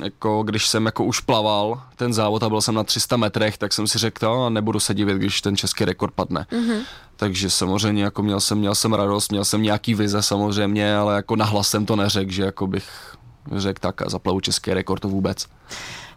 jako 0.03 0.43
když 0.43 0.69
jsem 0.69 0.87
jako 0.87 1.05
už 1.05 1.21
plaval 1.21 1.83
ten 1.97 2.12
závod 2.12 2.43
a 2.43 2.49
byl 2.49 2.61
jsem 2.61 2.75
na 2.75 2.85
300 2.85 3.17
metrech, 3.17 3.59
tak 3.59 3.73
jsem 3.73 3.87
si 3.87 3.99
řekl, 3.99 4.27
no, 4.27 4.51
nebudu 4.51 4.81
se 4.81 4.95
divit, 4.95 5.17
když 5.17 5.41
ten 5.41 5.57
český 5.57 5.85
rekord 5.85 6.14
padne. 6.14 6.47
Mm-hmm. 6.51 6.81
Takže 7.17 7.51
samozřejmě 7.51 8.05
jako 8.05 8.23
měl 8.23 8.41
jsem, 8.41 8.59
měl 8.59 8.75
jsem 8.75 8.93
radost, 8.93 9.31
měl 9.31 9.45
jsem 9.45 9.62
nějaký 9.62 9.95
vize 9.95 10.23
samozřejmě, 10.23 10.97
ale 10.97 11.14
jako 11.14 11.37
nahlas 11.37 11.69
jsem 11.69 11.87
to 11.87 11.97
neřekl, 11.97 12.33
že 12.33 12.43
jako 12.43 12.67
bych 12.67 13.17
řekl 13.56 13.80
tak 13.80 14.02
a 14.02 14.08
zaplavu 14.08 14.40
český 14.40 14.74
rekord 14.74 15.00
to 15.00 15.08
vůbec. 15.08 15.46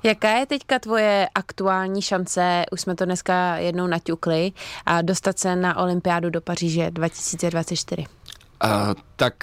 Jaká 0.03 0.29
je 0.29 0.45
teďka 0.45 0.79
tvoje 0.79 1.29
aktuální 1.35 2.01
šance, 2.01 2.63
už 2.71 2.81
jsme 2.81 2.95
to 2.95 3.05
dneska 3.05 3.57
jednou 3.57 3.87
naťukli, 3.87 4.51
a 4.85 5.01
dostat 5.01 5.39
se 5.39 5.55
na 5.55 5.77
olympiádu 5.77 6.29
do 6.29 6.41
Paříže 6.41 6.91
2024? 6.91 8.05
Uh, 8.63 8.69
tak 9.15 9.33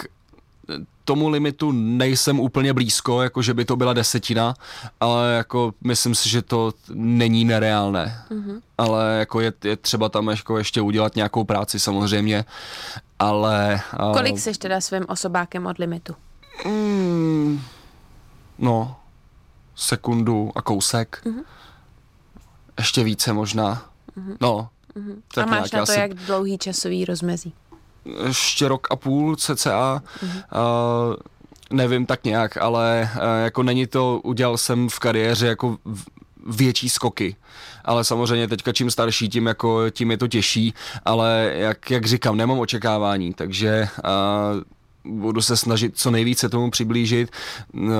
tomu 1.04 1.28
limitu 1.28 1.72
nejsem 1.72 2.40
úplně 2.40 2.72
blízko, 2.72 3.22
jako 3.22 3.42
že 3.42 3.54
by 3.54 3.64
to 3.64 3.76
byla 3.76 3.92
desetina, 3.92 4.54
ale 5.00 5.34
jako 5.34 5.72
myslím 5.84 6.14
si, 6.14 6.28
že 6.28 6.42
to 6.42 6.72
není 6.94 7.44
nereálné. 7.44 8.22
Mm-hmm. 8.30 8.60
Ale 8.78 9.16
jako 9.18 9.40
je, 9.40 9.52
je 9.64 9.76
třeba 9.76 10.08
tam 10.08 10.28
jako 10.28 10.58
ještě 10.58 10.80
udělat 10.80 11.16
nějakou 11.16 11.44
práci 11.44 11.80
samozřejmě, 11.80 12.44
ale... 13.18 13.80
Kolik 14.12 14.38
jsi 14.38 14.52
teda 14.52 14.80
svým 14.80 15.04
osobákem 15.08 15.66
od 15.66 15.78
limitu? 15.78 16.14
Mm, 16.66 17.60
no, 18.58 18.96
sekundu 19.74 20.52
a 20.54 20.62
kousek. 20.62 21.22
Mm-hmm. 21.24 21.42
Ještě 22.78 23.04
více 23.04 23.32
možná. 23.32 23.90
Mm-hmm. 24.18 24.36
No. 24.40 24.68
Mm-hmm. 24.96 25.16
Tak 25.34 25.46
a 25.46 25.50
máš 25.50 25.70
na 25.70 25.78
to 25.78 25.82
asi... 25.82 26.00
jak 26.00 26.14
dlouhý 26.14 26.58
časový 26.58 27.04
rozmezí? 27.04 27.52
Ještě 28.26 28.68
rok 28.68 28.86
a 28.90 28.96
půl 28.96 29.36
cca. 29.36 30.02
Mm-hmm. 30.20 30.42
Uh, 31.08 31.16
nevím 31.70 32.06
tak 32.06 32.24
nějak, 32.24 32.56
ale 32.56 33.10
uh, 33.14 33.22
jako 33.44 33.62
není 33.62 33.86
to, 33.86 34.20
udělal 34.24 34.58
jsem 34.58 34.88
v 34.88 34.98
kariéře 34.98 35.46
jako 35.46 35.78
větší 36.46 36.88
skoky. 36.88 37.36
Ale 37.84 38.04
samozřejmě 38.04 38.48
teďka 38.48 38.72
čím 38.72 38.90
starší, 38.90 39.28
tím, 39.28 39.46
jako, 39.46 39.90
tím 39.90 40.10
je 40.10 40.16
to 40.18 40.28
těžší, 40.28 40.74
ale 41.04 41.52
jak, 41.54 41.90
jak 41.90 42.06
říkám, 42.06 42.36
nemám 42.36 42.58
očekávání, 42.58 43.34
takže 43.34 43.88
uh, 44.04 44.62
budu 45.04 45.42
se 45.42 45.56
snažit 45.56 45.98
co 45.98 46.10
nejvíce 46.10 46.48
tomu 46.48 46.70
přiblížit. 46.70 47.30
Uh, 47.72 47.90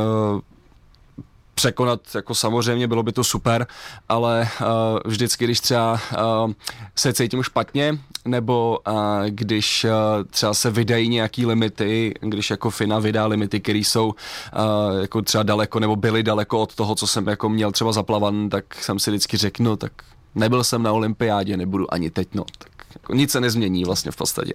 překonat, 1.59 2.01
jako 2.15 2.35
samozřejmě 2.35 2.89
bylo 2.89 3.03
by 3.03 3.13
to 3.13 3.25
super, 3.25 3.67
ale 4.09 4.49
uh, 4.61 4.67
vždycky, 5.05 5.45
když 5.45 5.61
třeba 5.61 5.93
uh, 5.93 6.53
se 6.97 7.13
cítím 7.13 7.43
špatně, 7.43 7.99
nebo 8.25 8.79
uh, 8.89 8.95
když 9.27 9.85
uh, 9.85 9.91
třeba 10.31 10.55
se 10.55 10.71
vydají 10.71 11.09
nějaký 11.09 11.47
limity, 11.47 12.15
když 12.21 12.51
jako 12.51 12.71
FINA 12.71 12.99
vydá 12.99 13.27
limity, 13.27 13.61
které 13.61 13.79
jsou 13.79 14.07
uh, 14.07 15.01
jako 15.01 15.23
třeba 15.23 15.43
daleko, 15.43 15.81
nebo 15.81 15.97
byly 15.97 16.23
daleko 16.23 16.61
od 16.61 16.75
toho, 16.75 16.95
co 16.95 17.07
jsem 17.07 17.27
jako 17.27 17.49
měl 17.49 17.73
třeba 17.73 17.93
zaplavan, 17.93 18.49
tak 18.49 18.75
jsem 18.75 18.99
si 18.99 19.11
vždycky 19.11 19.37
řekl, 19.37 19.63
no 19.63 19.77
tak 19.77 19.93
nebyl 20.35 20.65
jsem 20.65 20.83
na 20.83 20.93
olympiádě, 20.93 21.57
nebudu 21.57 21.95
ani 21.95 22.11
teď, 22.11 22.29
no, 22.35 22.45
tak 22.59 22.78
jako 22.95 23.15
nic 23.15 23.31
se 23.31 23.41
nezmění 23.41 23.85
vlastně 23.85 24.11
v 24.11 24.17
podstatě. 24.17 24.53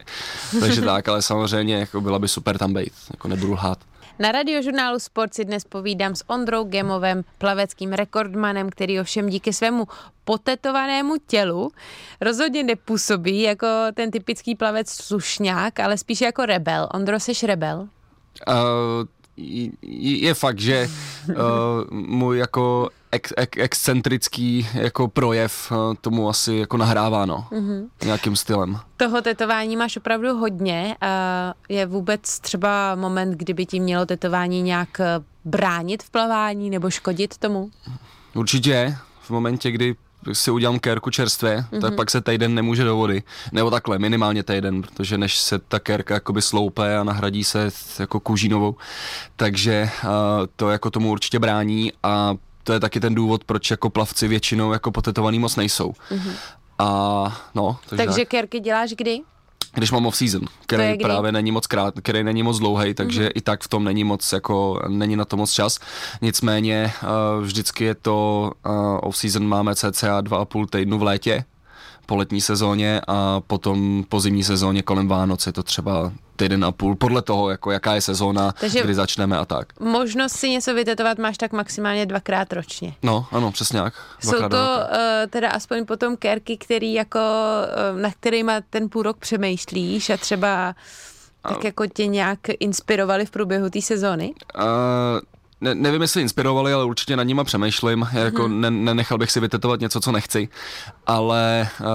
Takže 0.59 0.81
tak, 0.81 1.07
ale 1.07 1.21
samozřejmě 1.21 1.75
jako 1.75 2.01
byla 2.01 2.19
by 2.19 2.27
super 2.27 2.57
tam 2.57 2.73
být, 2.73 2.93
jako 3.11 3.27
nebudu 3.27 3.53
lhát. 3.53 3.77
Na 4.19 4.31
radiožurnálu 4.31 4.99
Sport 4.99 5.33
si 5.33 5.45
dnes 5.45 5.63
povídám 5.63 6.15
s 6.15 6.29
Ondrou 6.29 6.63
Gemovem, 6.63 7.23
plaveckým 7.37 7.93
rekordmanem, 7.93 8.69
který 8.69 8.99
ovšem 8.99 9.29
díky 9.29 9.53
svému 9.53 9.87
potetovanému 10.23 11.15
tělu 11.27 11.71
rozhodně 12.21 12.63
nepůsobí 12.63 13.41
jako 13.41 13.67
ten 13.93 14.11
typický 14.11 14.55
plavec 14.55 14.89
slušňák, 14.89 15.79
ale 15.79 15.97
spíš 15.97 16.21
jako 16.21 16.45
rebel. 16.45 16.89
Ondro, 16.93 17.19
seš 17.19 17.43
rebel? 17.43 17.87
Uh, 18.47 18.55
je 19.81 20.33
fakt, 20.33 20.59
že 20.59 20.89
uh, 21.29 21.35
můj 21.91 22.37
jako 22.37 22.89
ex, 23.11 23.33
ex, 23.37 23.57
excentrický 23.57 24.67
jako 24.73 25.07
projev 25.07 25.71
uh, 25.71 25.77
tomu 26.01 26.29
asi 26.29 26.53
jako 26.55 26.77
nahrává, 26.77 27.25
no, 27.25 27.47
mm-hmm. 27.51 27.87
nějakým 28.05 28.35
stylem. 28.35 28.79
Toho 28.97 29.21
tetování 29.21 29.77
máš 29.77 29.97
opravdu 29.97 30.37
hodně. 30.37 30.95
Uh, 31.03 31.77
je 31.77 31.85
vůbec 31.85 32.39
třeba 32.39 32.95
moment, 32.95 33.31
kdyby 33.31 33.65
ti 33.65 33.79
mělo 33.79 34.05
tetování 34.05 34.61
nějak 34.61 35.01
bránit 35.45 36.03
v 36.03 36.09
plavání 36.09 36.69
nebo 36.69 36.89
škodit 36.89 37.37
tomu? 37.37 37.71
Určitě. 38.33 38.97
V 39.21 39.29
momentě, 39.29 39.71
kdy 39.71 39.95
si 40.33 40.51
udělám 40.51 40.79
kérku 40.79 41.09
čerstvě, 41.09 41.57
mm-hmm. 41.57 41.81
tak 41.81 41.89
mhm. 41.89 41.95
pak 41.95 42.11
se 42.11 42.21
týden 42.21 42.55
nemůže 42.55 42.83
do 42.83 42.95
vody. 42.95 43.23
Nebo 43.51 43.71
takhle, 43.71 43.99
minimálně 43.99 44.43
týden, 44.43 44.81
protože 44.81 45.17
než 45.17 45.37
se 45.37 45.59
ta 45.59 45.79
kérka 45.79 46.13
jakoby 46.13 46.41
sloupe 46.41 46.97
a 46.97 47.03
nahradí 47.03 47.43
se 47.43 47.69
jako 47.99 48.19
kůžinovou. 48.19 48.75
Takže 49.35 49.89
uh, 50.03 50.09
to 50.55 50.69
jako 50.69 50.91
tomu 50.91 51.11
určitě 51.11 51.39
brání 51.39 51.93
a 52.03 52.35
to 52.63 52.73
je 52.73 52.79
taky 52.79 52.99
ten 52.99 53.15
důvod, 53.15 53.43
proč 53.43 53.71
jako 53.71 53.89
plavci 53.89 54.27
většinou 54.27 54.73
jako 54.73 54.91
potetovaný 54.91 55.39
moc 55.39 55.55
nejsou. 55.55 55.91
Mm-hmm. 55.91 56.33
A 56.79 57.41
no, 57.55 57.77
takže, 57.89 58.05
takže 58.05 58.25
kérky 58.25 58.59
děláš 58.59 58.93
kdy? 58.93 59.19
Když 59.73 59.91
mám 59.91 60.05
off-season, 60.05 60.47
který 60.65 60.97
právě 60.97 61.31
není 61.31 61.51
moc 61.51 61.67
krát, 61.67 61.93
který 62.01 62.23
není 62.23 62.43
moc 62.43 62.59
dlouhý, 62.59 62.93
takže 62.93 63.25
mm-hmm. 63.25 63.31
i 63.35 63.41
tak 63.41 63.63
v 63.63 63.67
tom 63.67 63.83
není 63.83 64.03
moc, 64.03 64.33
jako, 64.33 64.79
není 64.87 65.15
na 65.15 65.25
to 65.25 65.37
moc 65.37 65.51
čas. 65.51 65.79
Nicméně 66.21 66.93
uh, 67.03 67.43
vždycky 67.43 67.83
je 67.83 67.95
to, 67.95 68.51
uh, 68.65 68.99
off-season 69.01 69.47
máme 69.47 69.75
cca 69.75 70.21
dva 70.21 70.37
a 70.37 70.45
půl 70.45 70.67
týdnu 70.67 70.99
v 70.99 71.03
létě, 71.03 71.45
po 72.05 72.15
letní 72.15 72.41
sezóně 72.41 73.01
a 73.07 73.41
potom 73.47 74.03
po 74.09 74.19
zimní 74.19 74.43
sezóně 74.43 74.81
kolem 74.81 75.07
Vánoc 75.07 75.45
je 75.45 75.53
to 75.53 75.63
třeba 75.63 76.11
týden 76.35 76.65
a 76.65 76.71
půl, 76.71 76.95
podle 76.95 77.21
toho, 77.21 77.49
jako 77.49 77.71
jaká 77.71 77.95
je 77.95 78.01
sezóna, 78.01 78.51
Takže 78.59 78.83
kdy 78.83 78.95
začneme 78.95 79.37
a 79.37 79.45
tak. 79.45 79.79
Možnost 79.79 80.33
si 80.33 80.49
něco 80.49 80.73
vytetovat 80.73 81.17
máš 81.17 81.37
tak 81.37 81.51
maximálně 81.51 82.05
dvakrát 82.05 82.53
ročně. 82.53 82.95
No, 83.03 83.25
ano, 83.31 83.51
přesně 83.51 83.79
jak. 83.79 83.93
Jsou 84.19 84.31
to 84.31 84.47
uh, 84.47 84.87
teda 85.29 85.49
aspoň 85.49 85.85
potom 85.85 86.17
kerky, 86.17 86.57
který 86.57 86.93
jako, 86.93 87.19
uh, 87.19 88.01
na 88.01 88.11
kterýma 88.11 88.53
ten 88.69 88.89
půl 88.89 89.03
rok 89.03 89.17
přemýšlíš 89.17 90.09
a 90.09 90.17
třeba 90.17 90.75
tak 91.49 91.63
jako 91.63 91.87
tě 91.87 92.07
nějak 92.07 92.39
inspirovali 92.59 93.25
v 93.25 93.31
průběhu 93.31 93.69
té 93.69 93.81
sezóny? 93.81 94.33
Uh, 94.55 94.63
ne, 95.63 95.75
nevím, 95.75 96.01
jestli 96.01 96.21
inspirovali, 96.21 96.73
ale 96.73 96.85
určitě 96.85 97.15
na 97.15 97.23
nima 97.23 97.43
přemýšlím. 97.43 97.99
Mm-hmm. 97.99 98.23
Jako 98.23 98.47
ne, 98.47 98.71
nenechal 98.71 99.17
bych 99.17 99.31
si 99.31 99.39
vytetovat 99.39 99.79
něco, 99.79 99.99
co 99.99 100.11
nechci. 100.11 100.49
Ale 101.07 101.69
uh, 101.79 101.87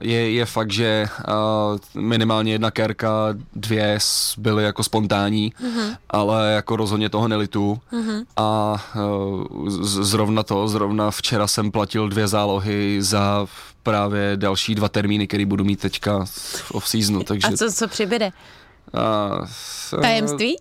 je, 0.00 0.30
je 0.30 0.46
fakt, 0.46 0.70
že 0.70 1.08
uh, 1.28 2.02
minimálně 2.02 2.52
jedna 2.52 2.70
kérka, 2.70 3.08
dvě 3.56 3.98
byly 4.38 4.64
jako 4.64 4.82
spontánní, 4.82 5.52
mm-hmm. 5.52 5.96
ale 6.10 6.52
jako 6.52 6.76
rozhodně 6.76 7.08
toho 7.08 7.28
nelitu. 7.28 7.78
Mm-hmm. 7.92 8.24
A 8.36 8.76
uh, 8.94 9.68
z, 9.68 10.06
zrovna 10.06 10.42
to, 10.42 10.68
zrovna 10.68 11.10
včera 11.10 11.46
jsem 11.46 11.70
platil 11.70 12.08
dvě 12.08 12.28
zálohy 12.28 12.98
za 13.02 13.46
právě 13.82 14.32
další 14.36 14.74
dva 14.74 14.88
termíny, 14.88 15.26
který 15.26 15.44
budu 15.44 15.64
mít 15.64 15.80
teďka 15.80 16.24
v 16.24 16.72
off-seasonu. 16.74 17.24
Takže... 17.24 17.48
A 17.48 17.56
co, 17.56 17.72
co 17.72 17.88
přibyde? 17.88 18.30
Uh, 18.94 20.00
Tajemství? 20.00 20.56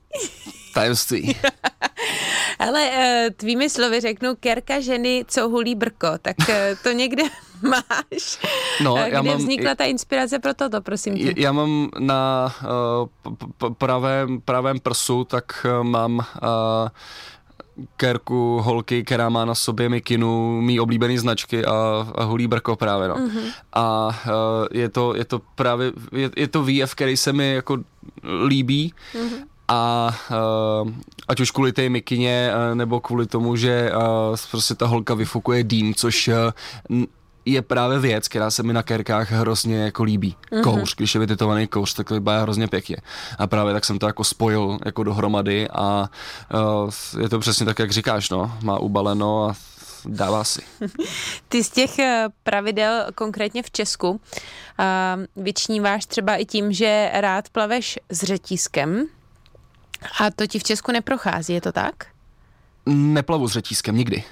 Tajemství. 0.73 1.35
Ale 2.59 2.89
uh, 2.89 3.33
tvými 3.35 3.69
slovy 3.69 4.01
řeknu 4.01 4.35
kerka 4.39 4.79
ženy, 4.79 5.25
co 5.27 5.49
hulí 5.49 5.75
brko, 5.75 6.07
tak 6.21 6.35
uh, 6.39 6.55
to 6.83 6.91
někde 6.91 7.23
máš. 7.61 8.39
No, 8.83 8.97
eh, 8.97 9.07
Kde 9.07 9.15
já 9.15 9.21
mám, 9.21 9.37
vznikla 9.37 9.75
ta 9.75 9.83
inspirace 9.83 10.39
pro 10.39 10.53
toto, 10.53 10.81
prosím 10.81 11.17
tě? 11.17 11.33
Já 11.37 11.51
mám 11.51 11.89
na 11.99 12.53
uh, 13.29 13.73
pravém, 13.73 14.41
pravém 14.41 14.79
prsu, 14.79 15.23
tak 15.23 15.65
mám 15.81 16.15
uh, 16.15 16.23
kerku 17.97 18.59
holky, 18.61 19.03
která 19.03 19.29
má 19.29 19.45
na 19.45 19.55
sobě 19.55 19.89
mikinu, 19.89 20.61
mý 20.61 20.79
oblíbený 20.79 21.17
značky 21.17 21.65
a, 21.65 22.07
a 22.15 22.23
hulí 22.23 22.47
brko 22.47 22.75
právě, 22.75 23.07
no. 23.07 23.15
Mm-hmm. 23.15 23.51
A 23.73 24.07
uh, 24.07 24.67
je, 24.71 24.89
to, 24.89 25.15
je 25.15 25.25
to 25.25 25.41
právě, 25.55 25.91
je, 26.11 26.29
je 26.35 26.47
to 26.47 26.63
výjev, 26.63 26.95
který 26.95 27.17
se 27.17 27.33
mi 27.33 27.53
jako 27.53 27.77
líbí 28.47 28.93
mm-hmm 29.13 29.45
a 29.67 30.09
uh, 30.83 30.91
ať 31.27 31.39
už 31.39 31.51
kvůli 31.51 31.73
té 31.73 31.89
mikině, 31.89 32.51
uh, 32.69 32.75
nebo 32.75 32.99
kvůli 32.99 33.25
tomu, 33.25 33.55
že 33.55 33.91
uh, 33.91 34.35
prostě 34.51 34.75
ta 34.75 34.85
holka 34.85 35.13
vyfukuje 35.13 35.63
dým, 35.63 35.93
což 35.95 36.27
uh, 36.27 37.03
je 37.45 37.61
právě 37.61 37.99
věc, 37.99 38.27
která 38.27 38.51
se 38.51 38.63
mi 38.63 38.73
na 38.73 38.83
kerkách 38.83 39.31
hrozně 39.31 39.77
jako 39.77 40.03
líbí. 40.03 40.35
Mm-hmm. 40.51 40.61
Kouř, 40.61 40.95
když 40.95 41.15
je 41.15 41.19
vytetovaný 41.19 41.67
kouř, 41.67 41.93
tak 41.93 42.07
to 42.07 42.13
vypadá 42.13 42.41
hrozně 42.41 42.67
pěkně. 42.67 42.97
A 43.37 43.47
právě 43.47 43.73
tak 43.73 43.85
jsem 43.85 43.99
to 43.99 44.07
jako 44.07 44.23
spojil 44.23 44.79
jako 44.85 45.03
dohromady 45.03 45.69
a 45.69 46.09
uh, 46.53 47.21
je 47.21 47.29
to 47.29 47.39
přesně 47.39 47.65
tak, 47.65 47.79
jak 47.79 47.91
říkáš, 47.91 48.29
no. 48.29 48.57
Má 48.63 48.79
ubaleno 48.79 49.49
a 49.49 49.55
dává 50.05 50.43
si. 50.43 50.61
Ty 51.49 51.63
z 51.63 51.69
těch 51.69 51.91
pravidel, 52.43 53.05
konkrétně 53.15 53.63
v 53.63 53.71
Česku, 53.71 54.09
uh, 54.09 54.17
vyčníváš 55.43 56.05
třeba 56.05 56.35
i 56.35 56.45
tím, 56.45 56.71
že 56.71 57.09
rád 57.13 57.49
plaveš 57.49 57.99
s 58.09 58.23
řetízkem, 58.23 59.07
a 60.19 60.31
to 60.31 60.47
ti 60.47 60.59
v 60.59 60.63
Česku 60.63 60.91
neprochází, 60.91 61.53
je 61.53 61.61
to 61.61 61.71
tak? 61.71 62.05
Neplavu 62.85 63.47
s 63.47 63.51
řetízkem 63.51 63.97
nikdy. 63.97 64.23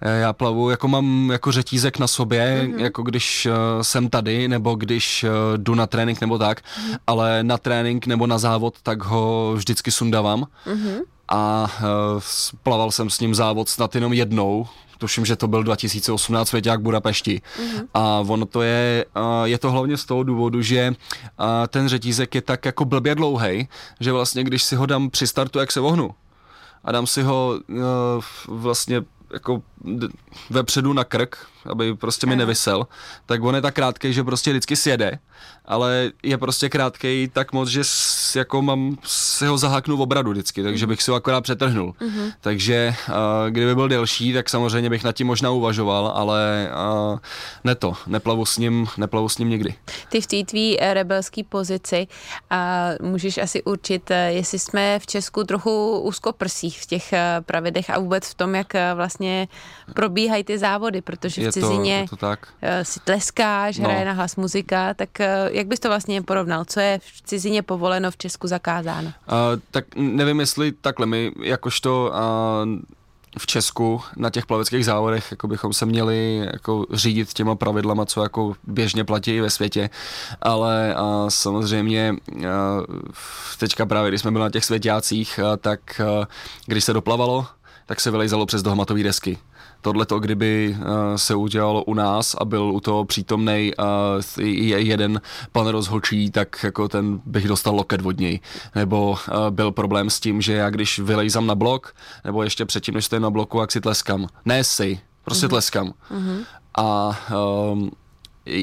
Já 0.00 0.32
plavu, 0.32 0.70
jako 0.70 0.88
mám 0.88 1.30
jako 1.32 1.52
řetízek 1.52 1.98
na 1.98 2.06
sobě, 2.06 2.60
mm-hmm. 2.62 2.78
jako 2.78 3.02
když 3.02 3.46
uh, 3.46 3.82
jsem 3.82 4.08
tady, 4.08 4.48
nebo 4.48 4.74
když 4.74 5.24
uh, 5.24 5.30
jdu 5.56 5.74
na 5.74 5.86
trénink 5.86 6.20
nebo 6.20 6.38
tak, 6.38 6.60
mm-hmm. 6.60 6.98
ale 7.06 7.42
na 7.42 7.58
trénink 7.58 8.06
nebo 8.06 8.26
na 8.26 8.38
závod, 8.38 8.74
tak 8.82 9.02
ho 9.02 9.52
vždycky 9.56 9.90
sundavám. 9.90 10.46
Mm-hmm. 10.66 10.98
A 11.28 11.70
uh, 11.80 12.22
plaval 12.62 12.90
jsem 12.90 13.10
s 13.10 13.20
ním 13.20 13.34
závod 13.34 13.68
snad 13.68 13.94
jenom 13.94 14.12
jednou, 14.12 14.66
tuším, 14.98 15.26
že 15.26 15.36
to 15.36 15.48
byl 15.48 15.62
2018 15.62 16.48
Svěťák 16.48 16.80
Budapešti. 16.80 17.40
Mm-hmm. 17.40 17.86
A 17.94 18.24
ono 18.28 18.46
to 18.46 18.62
je, 18.62 19.04
je 19.44 19.58
to 19.58 19.70
hlavně 19.70 19.96
z 19.96 20.04
toho 20.04 20.22
důvodu, 20.22 20.62
že 20.62 20.94
ten 21.68 21.88
řetízek 21.88 22.34
je 22.34 22.42
tak 22.42 22.64
jako 22.64 22.84
blbě 22.84 23.14
dlouhý, 23.14 23.68
že 24.00 24.12
vlastně 24.12 24.44
když 24.44 24.62
si 24.62 24.76
ho 24.76 24.86
dám 24.86 25.10
při 25.10 25.26
startu, 25.26 25.58
jak 25.58 25.72
se 25.72 25.80
vohnu, 25.80 26.10
a 26.84 26.92
dám 26.92 27.06
si 27.06 27.22
ho 27.22 27.60
vlastně 28.48 29.02
jako 29.32 29.62
vepředu 30.50 30.92
na 30.92 31.04
krk, 31.04 31.36
aby 31.66 31.94
prostě 31.94 32.26
mi 32.26 32.36
nevysel, 32.36 32.86
tak 33.26 33.42
on 33.42 33.54
je 33.54 33.60
tak 33.60 33.74
krátký, 33.74 34.12
že 34.12 34.24
prostě 34.24 34.50
vždycky 34.50 34.76
sjede, 34.76 35.18
ale 35.64 36.10
je 36.22 36.38
prostě 36.38 36.68
krátký 36.68 37.30
tak 37.32 37.52
moc, 37.52 37.68
že 37.68 37.84
s, 37.84 38.36
jako 38.36 38.62
mám 38.62 38.98
si 39.04 39.46
ho 39.46 39.58
zaháknu 39.58 39.96
v 39.96 40.00
obradu 40.00 40.30
vždycky, 40.30 40.62
takže 40.62 40.86
bych 40.86 41.02
si 41.02 41.10
ho 41.10 41.16
akorát 41.16 41.40
přetrhnul. 41.40 41.94
Mm-hmm. 42.00 42.32
Takže 42.40 42.94
uh, 43.08 43.14
kdyby 43.50 43.74
byl 43.74 43.88
delší, 43.88 44.32
tak 44.32 44.48
samozřejmě 44.48 44.90
bych 44.90 45.04
nad 45.04 45.12
tím 45.12 45.26
možná 45.26 45.50
uvažoval, 45.50 46.12
ale 46.14 46.70
uh, 47.12 47.18
ne 47.64 47.74
to, 47.74 47.92
neplavu 48.06 48.46
s 48.46 48.58
ním, 48.58 48.86
neplavu 48.96 49.28
s 49.28 49.38
ním 49.38 49.48
nikdy. 49.48 49.74
Ty 50.08 50.20
v 50.20 50.26
té 50.26 50.44
tvý 50.44 50.80
eh, 50.80 50.94
rebelské 50.94 51.44
pozici 51.44 52.06
a 52.50 52.88
můžeš 53.02 53.38
asi 53.38 53.62
určit, 53.62 54.10
jestli 54.28 54.58
jsme 54.58 54.98
v 54.98 55.06
Česku 55.06 55.44
trochu 55.44 55.98
úzkoprsí 55.98 56.70
v 56.70 56.86
těch 56.86 57.14
pravidech 57.46 57.90
a 57.90 57.98
vůbec 57.98 58.28
v 58.28 58.34
tom, 58.34 58.54
jak 58.54 58.72
vlastně 58.94 59.48
probíhají 59.94 60.44
ty 60.44 60.58
závody, 60.58 61.00
protože 61.00 61.50
v 61.50 61.52
cizině 61.52 61.94
to, 61.94 62.02
je 62.04 62.08
to 62.08 62.16
tak. 62.16 62.46
si 62.82 63.00
tleskáš, 63.00 63.78
no. 63.78 63.84
hraje 63.84 64.04
na 64.04 64.12
hlas 64.12 64.36
muzika, 64.36 64.94
tak 64.94 65.08
jak 65.50 65.66
bys 65.66 65.80
to 65.80 65.88
vlastně 65.88 66.22
porovnal? 66.22 66.64
Co 66.64 66.80
je 66.80 67.00
v 67.02 67.22
cizině 67.22 67.62
povoleno, 67.62 68.10
v 68.10 68.16
Česku 68.16 68.46
zakázáno? 68.46 69.08
Uh, 69.08 69.60
tak 69.70 69.84
nevím, 69.96 70.40
jestli 70.40 70.72
takhle, 70.72 71.06
my 71.06 71.32
jakožto 71.42 72.12
uh, 72.12 72.78
v 73.38 73.46
Česku 73.46 74.00
na 74.16 74.30
těch 74.30 74.46
plaveckých 74.46 74.84
závodech 74.84 75.30
jako 75.30 75.48
bychom 75.48 75.72
se 75.72 75.86
měli 75.86 76.48
jako 76.52 76.86
řídit 76.92 77.32
těma 77.32 77.54
pravidlama, 77.54 78.06
co 78.06 78.22
jako 78.22 78.54
běžně 78.64 79.04
platí 79.04 79.40
ve 79.40 79.50
světě, 79.50 79.90
ale 80.42 80.94
a 80.94 81.26
samozřejmě 81.28 82.14
a 82.48 82.82
teďka 83.58 83.86
právě, 83.86 84.10
když 84.10 84.20
jsme 84.20 84.30
byli 84.30 84.42
na 84.42 84.50
těch 84.50 84.64
světácích, 84.64 85.40
tak 85.60 86.00
a, 86.00 86.28
když 86.66 86.84
se 86.84 86.92
doplavalo, 86.92 87.46
tak 87.86 88.00
se 88.00 88.10
vylejzalo 88.10 88.46
přes 88.46 88.62
dohmatové 88.62 89.02
desky 89.02 89.38
tohleto, 89.88 90.18
kdyby 90.18 90.76
uh, 90.78 90.84
se 91.16 91.34
udělalo 91.34 91.84
u 91.84 91.94
nás 91.94 92.34
a 92.34 92.44
byl 92.44 92.62
u 92.62 92.80
toho 92.80 93.04
přítomný 93.04 93.72
uh, 93.78 94.44
jeden 94.76 95.20
pan 95.52 95.66
rozhočí, 95.66 96.30
tak 96.30 96.64
jako 96.64 96.88
ten 96.88 97.20
bych 97.26 97.48
dostal 97.48 97.74
loket 97.74 98.00
od 98.04 98.20
něj. 98.20 98.40
Nebo 98.74 99.10
uh, 99.10 99.16
byl 99.50 99.72
problém 99.72 100.10
s 100.10 100.20
tím, 100.20 100.40
že 100.40 100.52
já 100.52 100.70
když 100.70 100.98
vylejzám 100.98 101.46
na 101.46 101.54
blok, 101.54 101.94
nebo 102.24 102.42
ještě 102.42 102.64
předtím, 102.64 102.94
než 102.94 103.04
jste 103.04 103.20
na 103.20 103.30
bloku, 103.30 103.60
jak 103.60 103.72
si 103.72 103.80
tleskám. 103.80 104.26
Ne 104.44 104.64
si, 104.64 105.00
prostě 105.24 105.46
mm-hmm. 105.46 105.50
tleskám. 105.50 105.86
Mm-hmm. 105.86 106.38
A 106.78 107.18
um, 107.72 107.90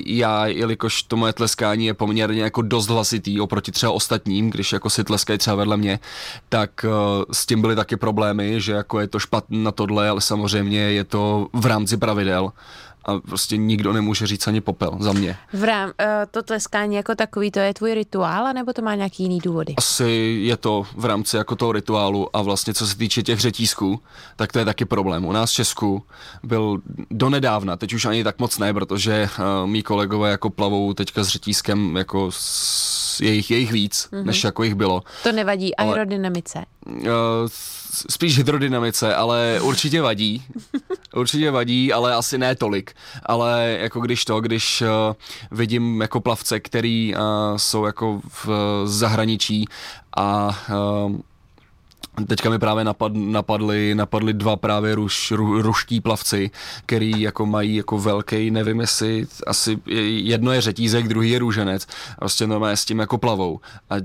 já, 0.06 0.48
jelikož 0.48 1.04
to 1.04 1.18
moje 1.18 1.34
tleskání 1.34 1.86
je 1.86 1.94
poměrně 1.94 2.42
jako 2.42 2.62
dost 2.62 2.88
hlasitý 2.88 3.42
oproti 3.42 3.72
třeba 3.72 3.92
ostatním, 3.92 4.50
když 4.50 4.74
jako 4.74 4.90
si 4.90 5.04
tleskají 5.04 5.40
třeba 5.40 5.56
vedle 5.56 5.78
mě, 5.78 6.00
tak 6.50 6.86
uh, 6.88 7.24
s 7.32 7.46
tím 7.46 7.62
byly 7.62 7.76
taky 7.76 7.96
problémy, 7.96 8.62
že 8.62 8.72
jako 8.72 9.00
je 9.00 9.08
to 9.08 9.20
špatné 9.20 9.58
na 9.58 9.72
tohle, 9.72 10.10
ale 10.10 10.22
samozřejmě 10.22 10.80
je 10.80 11.04
to 11.04 11.48
v 11.54 11.66
rámci 11.66 11.98
pravidel 11.98 12.52
a 13.06 13.20
prostě 13.20 13.58
nikdo 13.58 13.94
nemůže 13.94 14.28
říct 14.28 14.48
ani 14.48 14.62
popel 14.62 14.98
za 15.00 15.14
mě. 15.14 15.38
V 15.54 15.64
rám, 15.64 15.90
uh, 15.90 16.06
to 16.32 16.44
tleskání 16.44 16.96
jako 16.96 17.16
takový, 17.16 17.52
to 17.52 17.60
je 17.60 17.74
tvůj 17.74 17.94
rituál, 17.94 18.54
nebo 18.54 18.74
to 18.74 18.82
má 18.82 18.96
nějaký 18.96 19.24
jiný 19.24 19.40
důvody? 19.40 19.74
Asi 19.78 20.40
je 20.42 20.58
to 20.58 20.86
v 20.96 21.06
rámci 21.06 21.38
jako 21.38 21.56
toho 21.56 21.72
rituálu 21.72 22.36
a 22.36 22.42
vlastně 22.42 22.74
co 22.74 22.88
se 22.88 22.98
týče 22.98 23.24
těch 23.24 23.40
řetízků, 23.40 24.00
tak 24.36 24.52
to 24.52 24.60
je 24.60 24.66
taky 24.66 24.86
problém. 24.86 25.26
U 25.26 25.32
nás 25.32 25.52
v 25.52 25.54
Česku 25.54 26.04
byl 26.44 26.82
donedávna, 27.10 27.78
teď 27.78 27.94
už 27.94 28.06
ani 28.06 28.24
tak 28.24 28.40
moc 28.40 28.58
ne, 28.58 28.74
protože 28.74 29.30
uh, 29.40 29.70
mý 29.70 29.84
kolegové 29.84 30.32
jako 30.32 30.50
plavou 30.50 30.94
teďka 30.94 31.24
s 31.24 31.28
řetízkem 31.28 31.96
jako 31.98 32.30
s 32.32 33.22
jejich, 33.22 33.52
jejich 33.52 33.72
víc, 33.72 34.10
mm-hmm. 34.12 34.26
než 34.26 34.44
jako 34.44 34.64
jich 34.64 34.76
bylo. 34.76 35.04
To 35.24 35.32
nevadí 35.32 35.76
aerodynamice? 35.76 36.66
Ale, 36.86 36.96
uh, 36.96 37.50
spíš 38.10 38.38
hydrodynamice, 38.38 39.16
ale 39.16 39.60
určitě 39.62 40.02
vadí. 40.02 40.44
Určitě 41.16 41.52
vadí, 41.52 41.94
ale 41.94 42.16
asi 42.16 42.38
ne 42.38 42.56
tolik. 42.56 42.94
Ale 43.24 43.78
jako 43.80 44.00
když 44.00 44.26
to, 44.26 44.42
když 44.42 44.82
uh, 44.82 44.88
vidím 45.52 46.02
jako 46.02 46.22
plavce, 46.22 46.60
který 46.60 47.14
uh, 47.16 47.22
jsou 47.58 47.86
jako 47.86 48.22
v 48.44 48.50
zahraničí 48.86 49.66
a 50.18 50.58
uh, 51.06 51.16
Teďka 52.28 52.50
mi 52.50 52.60
právě 52.60 52.84
napad, 52.84 53.12
napadly, 53.16 53.96
napadly 53.96 54.34
dva 54.34 54.56
právě 54.56 54.96
ruš, 54.96 55.32
ru, 55.32 55.62
ruští 55.62 56.02
plavci, 56.02 56.52
který 56.86 57.22
jako 57.22 57.46
mají 57.46 57.76
jako 57.76 58.00
velký, 58.00 58.52
nevím 58.52 58.80
jestli, 58.80 59.28
asi 59.48 59.80
jedno 60.08 60.52
je 60.52 60.62
řetízek, 60.62 61.08
druhý 61.08 61.30
je 61.30 61.40
růženec. 61.40 61.88
Prostě 62.20 62.48
normálně 62.48 62.78
s 62.78 62.86
tím 62.86 63.00
jako 63.00 63.18
plavou. 63.18 63.60
A 63.90 63.96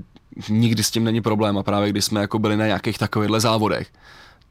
nikdy 0.49 0.83
s 0.83 0.91
tím 0.91 1.03
není 1.03 1.21
problém 1.21 1.57
a 1.57 1.63
právě 1.63 1.89
když 1.89 2.05
jsme 2.05 2.21
jako 2.21 2.39
byli 2.39 2.57
na 2.57 2.65
nějakých 2.65 2.97
takovýchhle 2.97 3.39
závodech, 3.39 3.87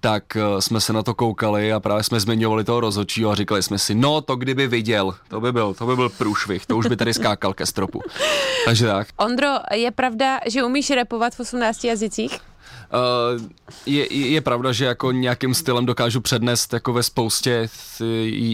tak 0.00 0.24
uh, 0.36 0.58
jsme 0.58 0.80
se 0.80 0.92
na 0.92 1.02
to 1.02 1.14
koukali 1.14 1.72
a 1.72 1.80
právě 1.80 2.02
jsme 2.02 2.20
zmiňovali 2.20 2.64
toho 2.64 2.80
rozhodčího 2.80 3.30
a 3.30 3.34
říkali 3.34 3.62
jsme 3.62 3.78
si, 3.78 3.94
no 3.94 4.20
to 4.20 4.36
kdyby 4.36 4.66
viděl, 4.66 5.14
to 5.28 5.40
by 5.40 5.52
byl, 5.52 5.74
to 5.74 5.86
by 5.86 5.96
byl 5.96 6.08
průšvih, 6.08 6.66
to 6.66 6.76
už 6.76 6.86
by 6.86 6.96
tady 6.96 7.14
skákal 7.14 7.54
ke 7.54 7.66
stropu. 7.66 8.00
Takže 8.64 8.86
tak. 8.86 9.08
Ondro, 9.16 9.48
je 9.74 9.90
pravda, 9.90 10.40
že 10.46 10.64
umíš 10.64 10.90
repovat 10.90 11.34
v 11.34 11.40
18 11.40 11.84
jazycích? 11.84 12.49
Uh, 12.92 13.42
je, 13.86 14.14
je 14.14 14.40
pravda, 14.40 14.72
že 14.72 14.84
jako 14.84 15.12
nějakým 15.12 15.54
stylem 15.54 15.86
dokážu 15.86 16.20
přednést 16.20 16.72
jako 16.72 16.92
ve 16.92 17.02
spoustě 17.02 17.68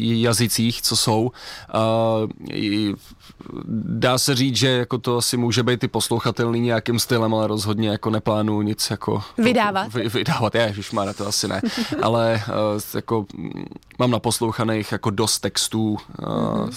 jazycích, 0.00 0.82
co 0.82 0.96
jsou. 0.96 1.32
Uh, 1.74 2.90
dá 3.84 4.18
se 4.18 4.34
říct, 4.34 4.56
že 4.56 4.68
jako 4.68 4.98
to 4.98 5.16
asi 5.16 5.36
může 5.36 5.62
být 5.62 5.84
i 5.84 5.88
poslouchatelný 5.88 6.60
nějakým 6.60 6.98
stylem, 6.98 7.34
ale 7.34 7.46
rozhodně 7.46 7.88
jako 7.88 8.10
neplánuju 8.10 8.62
nic 8.62 8.90
jako... 8.90 9.22
Vydávat? 9.38 9.94
Vy, 9.94 10.08
vydávat, 10.08 10.54
je, 10.54 10.74
na 10.92 11.12
to 11.12 11.26
asi 11.26 11.48
ne. 11.48 11.62
ale 12.02 12.42
uh, 12.48 12.80
jako 12.94 13.26
mám 13.98 14.10
naposlouchaných 14.10 14.92
jako 14.92 15.10
dost 15.10 15.38
textů. 15.38 15.96
Uh, 16.28 16.70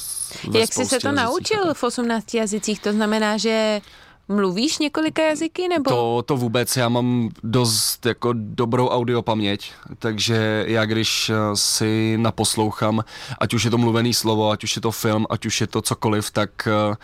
Jak 0.53 0.73
jsi 0.73 0.85
se 0.85 0.99
to 0.99 1.07
jazycích, 1.07 1.25
naučil 1.25 1.73
v 1.73 1.83
18 1.83 2.33
jazycích? 2.33 2.79
To 2.79 2.93
znamená, 2.93 3.37
že 3.37 3.81
Mluvíš 4.29 4.79
několika 4.79 5.21
jazyky 5.23 5.67
nebo? 5.67 5.89
To, 5.89 6.23
to 6.25 6.37
vůbec, 6.37 6.77
já 6.77 6.89
mám 6.89 7.29
dost 7.43 8.05
jako 8.05 8.33
dobrou 8.33 8.87
audiopaměť, 8.87 9.71
takže 9.99 10.63
já 10.67 10.85
když 10.85 11.29
eh, 11.29 11.35
si 11.53 12.17
naposlouchám, 12.17 13.03
ať 13.39 13.53
už 13.53 13.63
je 13.63 13.71
to 13.71 13.77
mluvený 13.77 14.13
slovo, 14.13 14.51
ať 14.51 14.63
už 14.63 14.75
je 14.75 14.81
to 14.81 14.91
film, 14.91 15.25
ať 15.29 15.45
už 15.45 15.61
je 15.61 15.67
to 15.67 15.81
cokoliv, 15.81 16.31
tak 16.31 16.67
uh, 16.89 16.95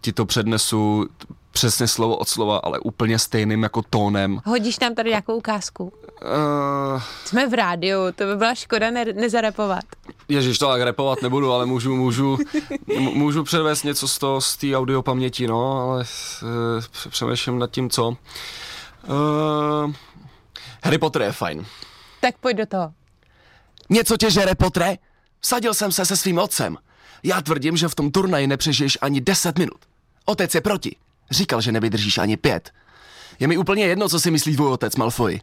ti 0.00 0.12
to 0.12 0.26
přednesu 0.26 1.06
přesně 1.50 1.88
slovo 1.88 2.16
od 2.16 2.28
slova, 2.28 2.58
ale 2.58 2.78
úplně 2.78 3.18
stejným 3.18 3.62
jako 3.62 3.82
tónem. 3.90 4.40
Hodíš 4.44 4.78
tam 4.78 4.94
tady 4.94 5.10
nějakou 5.10 5.36
ukázku? 5.36 5.84
Uh... 5.84 7.02
Jsme 7.24 7.48
v 7.48 7.54
rádiu, 7.54 7.98
to 8.14 8.24
by 8.24 8.36
byla 8.36 8.54
škoda 8.54 8.90
ne- 8.90 9.04
nezarepovat. 9.04 9.84
Ježíš, 10.30 10.58
to 10.58 10.68
tak 10.68 10.82
repovat 10.82 11.22
nebudu, 11.22 11.52
ale 11.52 11.66
můžu, 11.66 11.96
můžu, 11.96 12.38
můžu 12.96 13.44
předvést 13.44 13.82
něco 13.82 14.08
z 14.08 14.18
toho, 14.18 14.40
z 14.40 14.56
té 14.56 14.76
audio 14.76 15.02
paměti, 15.02 15.46
no, 15.46 15.72
ale 15.78 16.04
uh, 16.42 17.10
přemýšlím 17.10 17.58
nad 17.58 17.70
tím, 17.70 17.90
co. 17.90 18.08
Uh, 18.08 18.16
Harry 20.84 20.98
Potter 20.98 21.22
je 21.22 21.32
fajn. 21.32 21.66
Tak 22.20 22.38
pojď 22.38 22.56
do 22.56 22.66
toho. 22.66 22.92
Něco 23.88 24.16
tě 24.16 24.30
žere, 24.30 24.54
Potre? 24.54 24.96
Vsadil 25.40 25.74
jsem 25.74 25.92
se 25.92 26.06
se 26.06 26.16
svým 26.16 26.38
otcem. 26.38 26.76
Já 27.22 27.40
tvrdím, 27.40 27.76
že 27.76 27.88
v 27.88 27.94
tom 27.94 28.10
turnaji 28.10 28.46
nepřežiješ 28.46 28.98
ani 29.00 29.20
10 29.20 29.58
minut. 29.58 29.78
Otec 30.24 30.54
je 30.54 30.60
proti. 30.60 30.96
Říkal, 31.30 31.60
že 31.60 31.72
nevydržíš 31.72 32.18
ani 32.18 32.36
pět. 32.36 32.70
Je 33.40 33.48
mi 33.48 33.56
úplně 33.56 33.86
jedno, 33.86 34.08
co 34.08 34.20
si 34.20 34.30
myslí 34.30 34.56
tvůj 34.56 34.72
otec, 34.72 34.96
Malfoy. 34.96 35.40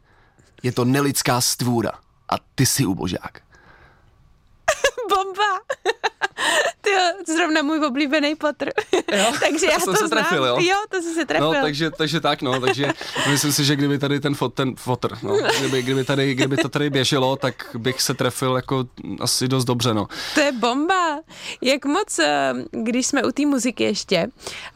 Je 0.63 0.71
to 0.71 0.86
nelidská 0.86 1.41
stvůra. 1.41 1.91
A 2.30 2.36
ty 2.56 2.65
jsi 2.65 2.86
ubožák. 2.86 3.47
Bomba! 5.18 5.60
Ty 6.82 6.92
zrovna 7.34 7.62
můj 7.62 7.86
oblíbený 7.86 8.36
Potter. 8.36 8.74
Jo, 8.94 9.34
takže 9.40 9.66
já 9.66 9.80
to, 9.80 9.86
to 9.86 9.96
se 9.96 10.10
trefil, 10.10 10.46
jo? 10.46 10.58
Jo, 10.60 10.76
to 10.90 11.02
jsi 11.02 11.14
se 11.14 11.26
trefil. 11.26 11.54
No, 11.54 11.62
takže, 11.62 11.92
takže 11.92 12.22
tak, 12.22 12.42
no, 12.42 12.60
takže 12.60 12.88
myslím 13.30 13.52
si, 13.52 13.66
že 13.66 13.76
kdyby 13.76 14.00
tady 14.00 14.20
ten, 14.20 14.36
fot, 14.36 14.54
ten 14.54 14.76
fotr, 14.76 15.18
no, 15.24 15.38
kdyby, 15.60 15.82
kdyby, 15.82 16.04
tady, 16.04 16.36
kdyby 16.36 16.58
to 16.58 16.70
tady 16.70 16.90
běželo, 16.90 17.36
tak 17.36 17.76
bych 17.78 18.02
se 18.02 18.14
trefil 18.14 18.56
jako 18.56 18.86
asi 19.20 19.48
dost 19.48 19.66
dobře, 19.66 19.94
no. 19.94 20.08
To 20.34 20.40
je 20.40 20.52
bomba. 20.52 21.20
Jak 21.62 21.86
moc, 21.86 22.20
eh, 22.20 22.54
když 22.72 23.08
jsme 23.08 23.24
u 23.24 23.32
té 23.32 23.46
muziky 23.46 23.84
ještě, 23.84 24.28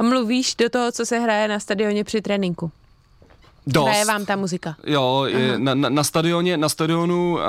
mluvíš 0.01 0.55
do 0.55 0.69
toho, 0.69 0.91
co 0.91 1.05
se 1.05 1.19
hraje 1.19 1.47
na 1.47 1.59
stadioně 1.59 2.03
při 2.03 2.21
tréninku? 2.21 2.71
Dost. 3.67 3.87
Hraje 3.87 4.05
vám 4.05 4.25
ta 4.25 4.35
muzika? 4.35 4.75
Jo, 4.85 5.23
je, 5.27 5.59
na, 5.59 5.73
na, 5.73 5.89
na 5.89 6.03
stadioně, 6.03 6.57
na 6.57 6.69
stadionu 6.69 7.33
uh, 7.33 7.39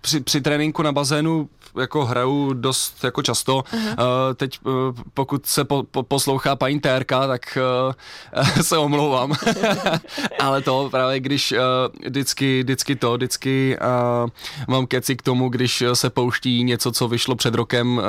při, 0.00 0.20
při 0.20 0.40
tréninku 0.40 0.82
na 0.82 0.92
bazénu 0.92 1.48
jako 1.80 2.04
hraju 2.04 2.52
dost 2.52 3.04
jako 3.04 3.22
často. 3.22 3.64
Uh, 3.72 3.82
teď 4.34 4.58
uh, 4.64 4.72
pokud 5.14 5.46
se 5.46 5.64
po, 5.64 5.82
po, 5.90 6.02
poslouchá 6.02 6.56
paní 6.56 6.80
Térka, 6.80 7.26
tak 7.26 7.58
uh, 8.36 8.62
se 8.62 8.78
omlouvám. 8.78 9.34
Ale 10.40 10.62
to 10.62 10.88
právě 10.90 11.20
když 11.20 11.52
uh, 11.52 11.58
vždycky, 12.06 12.62
vždycky 12.62 12.96
to, 12.96 13.14
vždycky 13.14 13.76
uh, 14.24 14.30
mám 14.68 14.86
keci 14.86 15.16
k 15.16 15.22
tomu, 15.22 15.48
když 15.48 15.84
se 15.92 16.10
pouští 16.10 16.64
něco, 16.64 16.92
co 16.92 17.08
vyšlo 17.08 17.34
před 17.36 17.54
rokem 17.54 17.98
uh, 17.98 18.04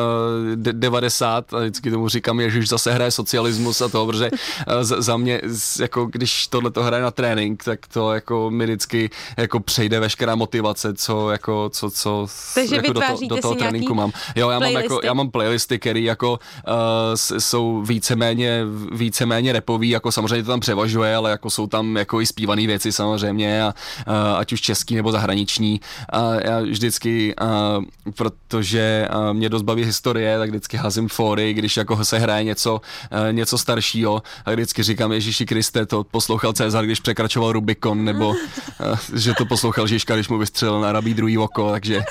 90 0.55 1.53
a 1.53 1.59
vždycky 1.59 1.91
tomu 1.91 2.09
říkám, 2.09 2.49
že 2.49 2.59
už 2.59 2.67
zase 2.67 2.93
hraje 2.93 3.11
socialismus 3.11 3.81
a 3.81 3.87
to, 3.87 4.05
protože 4.05 4.31
uh, 4.31 4.83
za 4.83 5.17
mě, 5.17 5.41
jako 5.79 6.05
když 6.05 6.47
tohle 6.47 6.71
to 6.71 6.83
hraje 6.83 7.03
na 7.03 7.11
trénink, 7.17 7.63
tak 7.63 7.87
to 7.87 8.13
jako 8.13 8.51
mi 8.51 8.65
vždycky 8.65 9.09
jako 9.37 9.59
přejde 9.59 9.99
veškerá 9.99 10.35
motivace, 10.35 10.93
co 10.93 11.31
jako, 11.31 11.69
co, 11.73 11.89
co 11.91 12.27
Takže 12.55 12.75
jako 12.75 12.93
do, 12.93 13.01
to, 13.01 13.27
do 13.27 13.37
toho 13.37 13.55
tréninku 13.55 13.93
mám. 13.93 14.11
Jo, 14.35 14.49
já 14.49 14.59
mám, 14.59 14.71
jako, 14.71 14.99
já 15.03 15.13
mám 15.13 15.31
playlisty, 15.31 15.79
které 15.79 15.99
jako 15.99 16.31
uh, 16.31 17.39
jsou 17.39 17.81
víceméně, 17.81 18.63
víceméně 18.91 19.53
repový, 19.53 19.89
jako 19.89 20.11
samozřejmě 20.11 20.43
to 20.43 20.51
tam 20.51 20.59
převažuje, 20.59 21.15
ale 21.15 21.31
jako 21.31 21.49
jsou 21.49 21.67
tam 21.67 21.97
jako 21.97 22.21
i 22.21 22.25
zpívané 22.25 22.67
věci 22.67 22.91
samozřejmě, 22.91 23.63
a, 23.63 23.73
uh, 24.07 24.37
ať 24.37 24.53
už 24.53 24.61
český 24.61 24.95
nebo 24.95 25.11
zahraniční. 25.11 25.81
A 26.09 26.33
já 26.33 26.59
vždycky, 26.59 27.35
uh, 27.41 27.83
protože 28.15 29.07
uh, 29.15 29.33
mě 29.33 29.49
dost 29.49 29.61
baví 29.61 29.83
historie, 29.83 30.37
tak 30.37 30.49
vždycky 30.49 30.77
házím 30.77 31.09
fóry, 31.09 31.53
když 31.53 31.77
jako 31.77 32.05
se 32.05 32.19
hraje 32.19 32.43
něco, 32.43 32.73
uh, 32.73 33.33
něco 33.33 33.57
staršího, 33.57 34.21
a 34.45 34.51
vždycky 34.51 34.83
říkám 34.83 35.11
Ježíši 35.11 35.45
Kriste, 35.45 35.85
to 35.85 36.03
poslouchal 36.03 36.53
Cezar, 36.53 36.85
když 36.85 36.99
překračoval 37.07 37.51
Rubikon, 37.51 38.05
nebo 38.05 38.35
že 39.15 39.33
to 39.33 39.45
poslouchal 39.45 39.87
Žižka, 39.87 40.15
když 40.15 40.29
mu 40.29 40.37
vystřelil 40.37 40.81
na 40.81 40.91
rabí 40.91 41.13
druhý 41.13 41.37
oko, 41.37 41.71
takže 41.71 42.03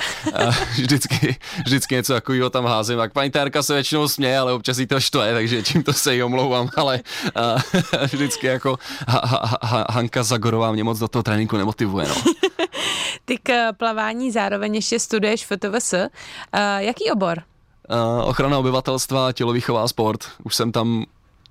vždycky, 0.77 1.35
vždycky 1.65 1.95
něco 1.95 2.13
takového 2.13 2.49
tam 2.49 2.65
házím. 2.65 2.97
Tak 2.97 3.13
paní 3.13 3.31
Tárka 3.31 3.63
se 3.63 3.73
většinou 3.73 4.07
směje, 4.07 4.39
ale 4.39 4.53
občas 4.53 4.77
jí 4.77 4.87
to 4.87 4.99
štve, 4.99 5.33
takže 5.33 5.63
čím 5.63 5.83
to 5.83 5.93
se 5.93 6.15
jí 6.15 6.23
omlouvám, 6.23 6.69
ale 6.75 6.99
vždycky 8.11 8.47
jako 8.47 8.77
ha, 9.07 9.21
ha, 9.25 9.57
ha, 9.63 9.85
Hanka 9.89 10.23
Zagorová 10.23 10.71
mě 10.71 10.83
moc 10.83 10.99
do 10.99 11.07
toho 11.07 11.23
tréninku 11.23 11.57
nemotivuje. 11.57 12.07
No. 12.07 12.15
Ty 13.25 13.37
k 13.43 13.73
plavání 13.73 14.31
zároveň 14.31 14.75
ještě 14.75 14.99
studuješ 14.99 15.45
FTVS. 15.45 15.93
Jaký 16.77 17.11
obor? 17.11 17.43
Uh, 17.89 18.29
ochrana 18.29 18.57
obyvatelstva, 18.57 19.31
tělovýchová 19.31 19.87
sport. 19.87 20.25
Už 20.43 20.55
jsem 20.55 20.71
tam 20.71 21.05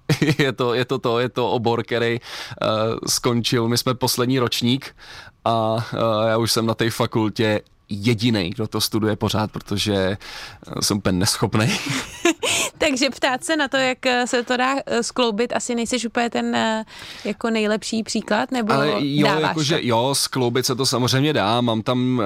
je 0.38 0.52
to, 0.52 0.74
je 0.74 0.84
to 0.84 0.98
to, 0.98 1.18
je 1.18 1.28
to 1.28 1.50
obor, 1.50 1.82
který 1.82 2.20
uh, 2.20 2.68
skončil, 3.06 3.68
my 3.68 3.78
jsme 3.78 3.94
poslední 3.94 4.38
ročník 4.38 4.96
a 5.44 5.72
uh, 5.74 5.80
já 6.28 6.36
už 6.36 6.52
jsem 6.52 6.66
na 6.66 6.74
té 6.74 6.90
fakultě 6.90 7.60
jediný, 7.88 8.50
kdo 8.50 8.66
to 8.66 8.80
studuje 8.80 9.16
pořád, 9.16 9.52
protože 9.52 10.16
jsem 10.80 10.96
úplně 10.96 11.18
neschopný. 11.18 11.66
Takže 12.78 13.10
ptát 13.10 13.44
se 13.44 13.56
na 13.56 13.68
to, 13.68 13.76
jak 13.76 13.98
se 14.24 14.42
to 14.42 14.56
dá 14.56 14.74
skloubit, 15.00 15.52
asi 15.56 15.74
nejsi 15.74 16.06
úplně 16.06 16.30
ten 16.30 16.56
jako 17.24 17.50
nejlepší 17.50 18.02
příklad, 18.02 18.50
nebo 18.50 18.72
Ale 18.72 18.92
jo, 18.98 19.26
dáváš 19.26 19.42
jakože, 19.42 19.74
to? 19.74 19.80
jo, 19.82 20.14
skloubit 20.14 20.66
se 20.66 20.74
to 20.74 20.86
samozřejmě 20.86 21.32
dá, 21.32 21.60
mám 21.60 21.82
tam, 21.82 22.22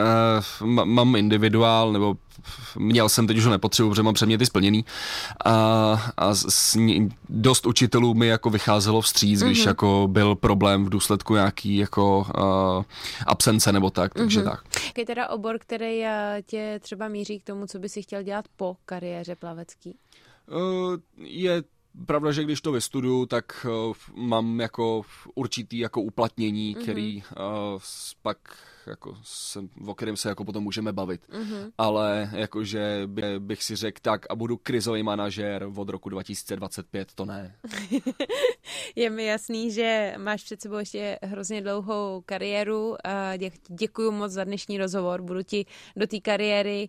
uh, 0.63 0.85
mám 0.85 1.17
individuál, 1.17 1.93
nebo 1.93 2.17
měl 2.77 3.09
jsem, 3.09 3.27
teď 3.27 3.37
už 3.37 3.45
ho 3.45 3.51
nepotřebuji, 3.51 3.91
protože 3.91 4.03
mám 4.03 4.15
předměty 4.15 4.47
splněný 4.47 4.85
a, 5.45 5.53
a 6.17 6.35
s, 6.35 6.79
dost 7.29 7.67
učitelů 7.67 8.15
mi 8.15 8.27
jako 8.27 8.51
vycházelo 8.51 9.01
vstříc, 9.01 9.43
když 9.43 9.63
mm-hmm. 9.63 9.69
jako 9.69 10.09
byl 10.11 10.35
problém 10.35 10.85
v 10.85 10.89
důsledku 10.89 11.35
nějaký 11.35 11.77
jako 11.77 12.19
uh, 12.19 12.85
absence 13.27 13.73
nebo 13.73 13.91
tak, 13.91 14.15
takže 14.15 14.41
mm-hmm. 14.41 14.51
tak. 14.51 14.61
Je 14.99 15.07
teda 15.07 15.29
obor, 15.29 15.59
který 15.59 16.05
eh, 16.05 16.43
tě 16.47 16.81
třeba 16.83 17.09
míří 17.09 17.41
k 17.41 17.45
tomu, 17.45 17.67
co 17.67 17.79
by 17.79 17.89
si 17.89 18.03
chtěl 18.03 18.23
dělat 18.23 18.45
po 18.57 18.77
kariéře 18.87 19.37
plavecký? 19.37 19.97
Uh, 20.51 20.97
je 21.17 21.63
pravda, 22.07 22.33
že 22.33 22.45
když 22.45 22.61
to 22.61 22.73
vystuduju, 22.73 23.27
tak 23.27 23.67
uh, 23.69 23.95
mám 24.15 24.61
jako 24.61 25.03
určitý 25.35 25.79
jako 25.79 26.03
uplatnění, 26.03 26.77
mm-hmm. 26.77 26.83
který 26.83 27.17
uh, 27.17 27.81
pak 28.23 28.39
jako 28.91 29.17
se, 29.23 29.61
o 29.87 29.95
kterém 29.95 30.17
se 30.17 30.29
jako 30.29 30.45
potom 30.45 30.65
můžeme 30.65 30.93
bavit. 30.93 31.29
Mm-hmm. 31.29 31.73
Ale 31.79 32.31
jakože 32.33 33.03
by, 33.07 33.23
bych 33.39 33.63
si 33.63 33.77
řekl 33.77 33.99
tak 34.03 34.27
a 34.31 34.35
budu 34.35 34.57
krizový 34.57 35.03
manažér 35.03 35.69
od 35.77 35.89
roku 35.89 36.09
2025, 36.09 37.15
to 37.15 37.25
ne. 37.25 37.57
Je 38.97 39.11
mi 39.11 39.25
jasný, 39.25 39.73
že 39.73 40.15
máš 40.19 40.45
před 40.45 40.63
sebou 40.63 40.77
ještě 40.77 41.19
hrozně 41.23 41.63
dlouhou 41.63 42.23
kariéru. 42.27 42.97
Děkuji 43.69 44.11
moc 44.11 44.33
za 44.33 44.45
dnešní 44.45 44.79
rozhovor. 44.79 45.23
Budu 45.23 45.43
ti 45.43 45.67
do 45.97 46.07
té 46.07 46.21
kariéry 46.21 46.89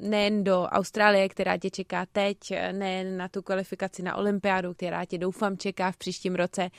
nejen 0.00 0.44
do 0.44 0.62
Austrálie, 0.62 1.28
která 1.28 1.58
tě 1.58 1.70
čeká 1.70 2.06
teď, 2.12 2.38
nejen 2.72 3.16
na 3.16 3.28
tu 3.28 3.42
kvalifikaci 3.42 4.02
na 4.02 4.16
olympiádu, 4.16 4.74
která 4.74 5.04
tě 5.04 5.18
doufám 5.18 5.56
čeká 5.56 5.92
v 5.92 5.96
příštím 5.96 6.34
roce. 6.34 6.70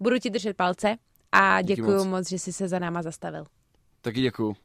Budu 0.00 0.18
ti 0.18 0.30
držet 0.30 0.56
palce 0.56 0.96
a 1.32 1.62
děkuji 1.62 1.96
moc. 1.96 2.06
moc, 2.06 2.28
že 2.28 2.38
jsi 2.38 2.52
se 2.52 2.68
za 2.68 2.78
náma 2.78 3.02
zastavil. 3.02 3.44
Taky 4.06 4.20
děkuju. 4.20 4.56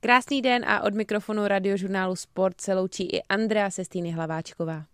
Krásný 0.00 0.42
den 0.42 0.64
a 0.64 0.82
od 0.82 0.94
mikrofonu 0.94 1.48
radiožurnálu 1.48 2.16
Sport 2.16 2.60
se 2.60 2.74
loučí 2.74 3.02
i 3.02 3.22
Andrea 3.22 3.70
Sestýny 3.70 4.10
Hlaváčková. 4.10 4.84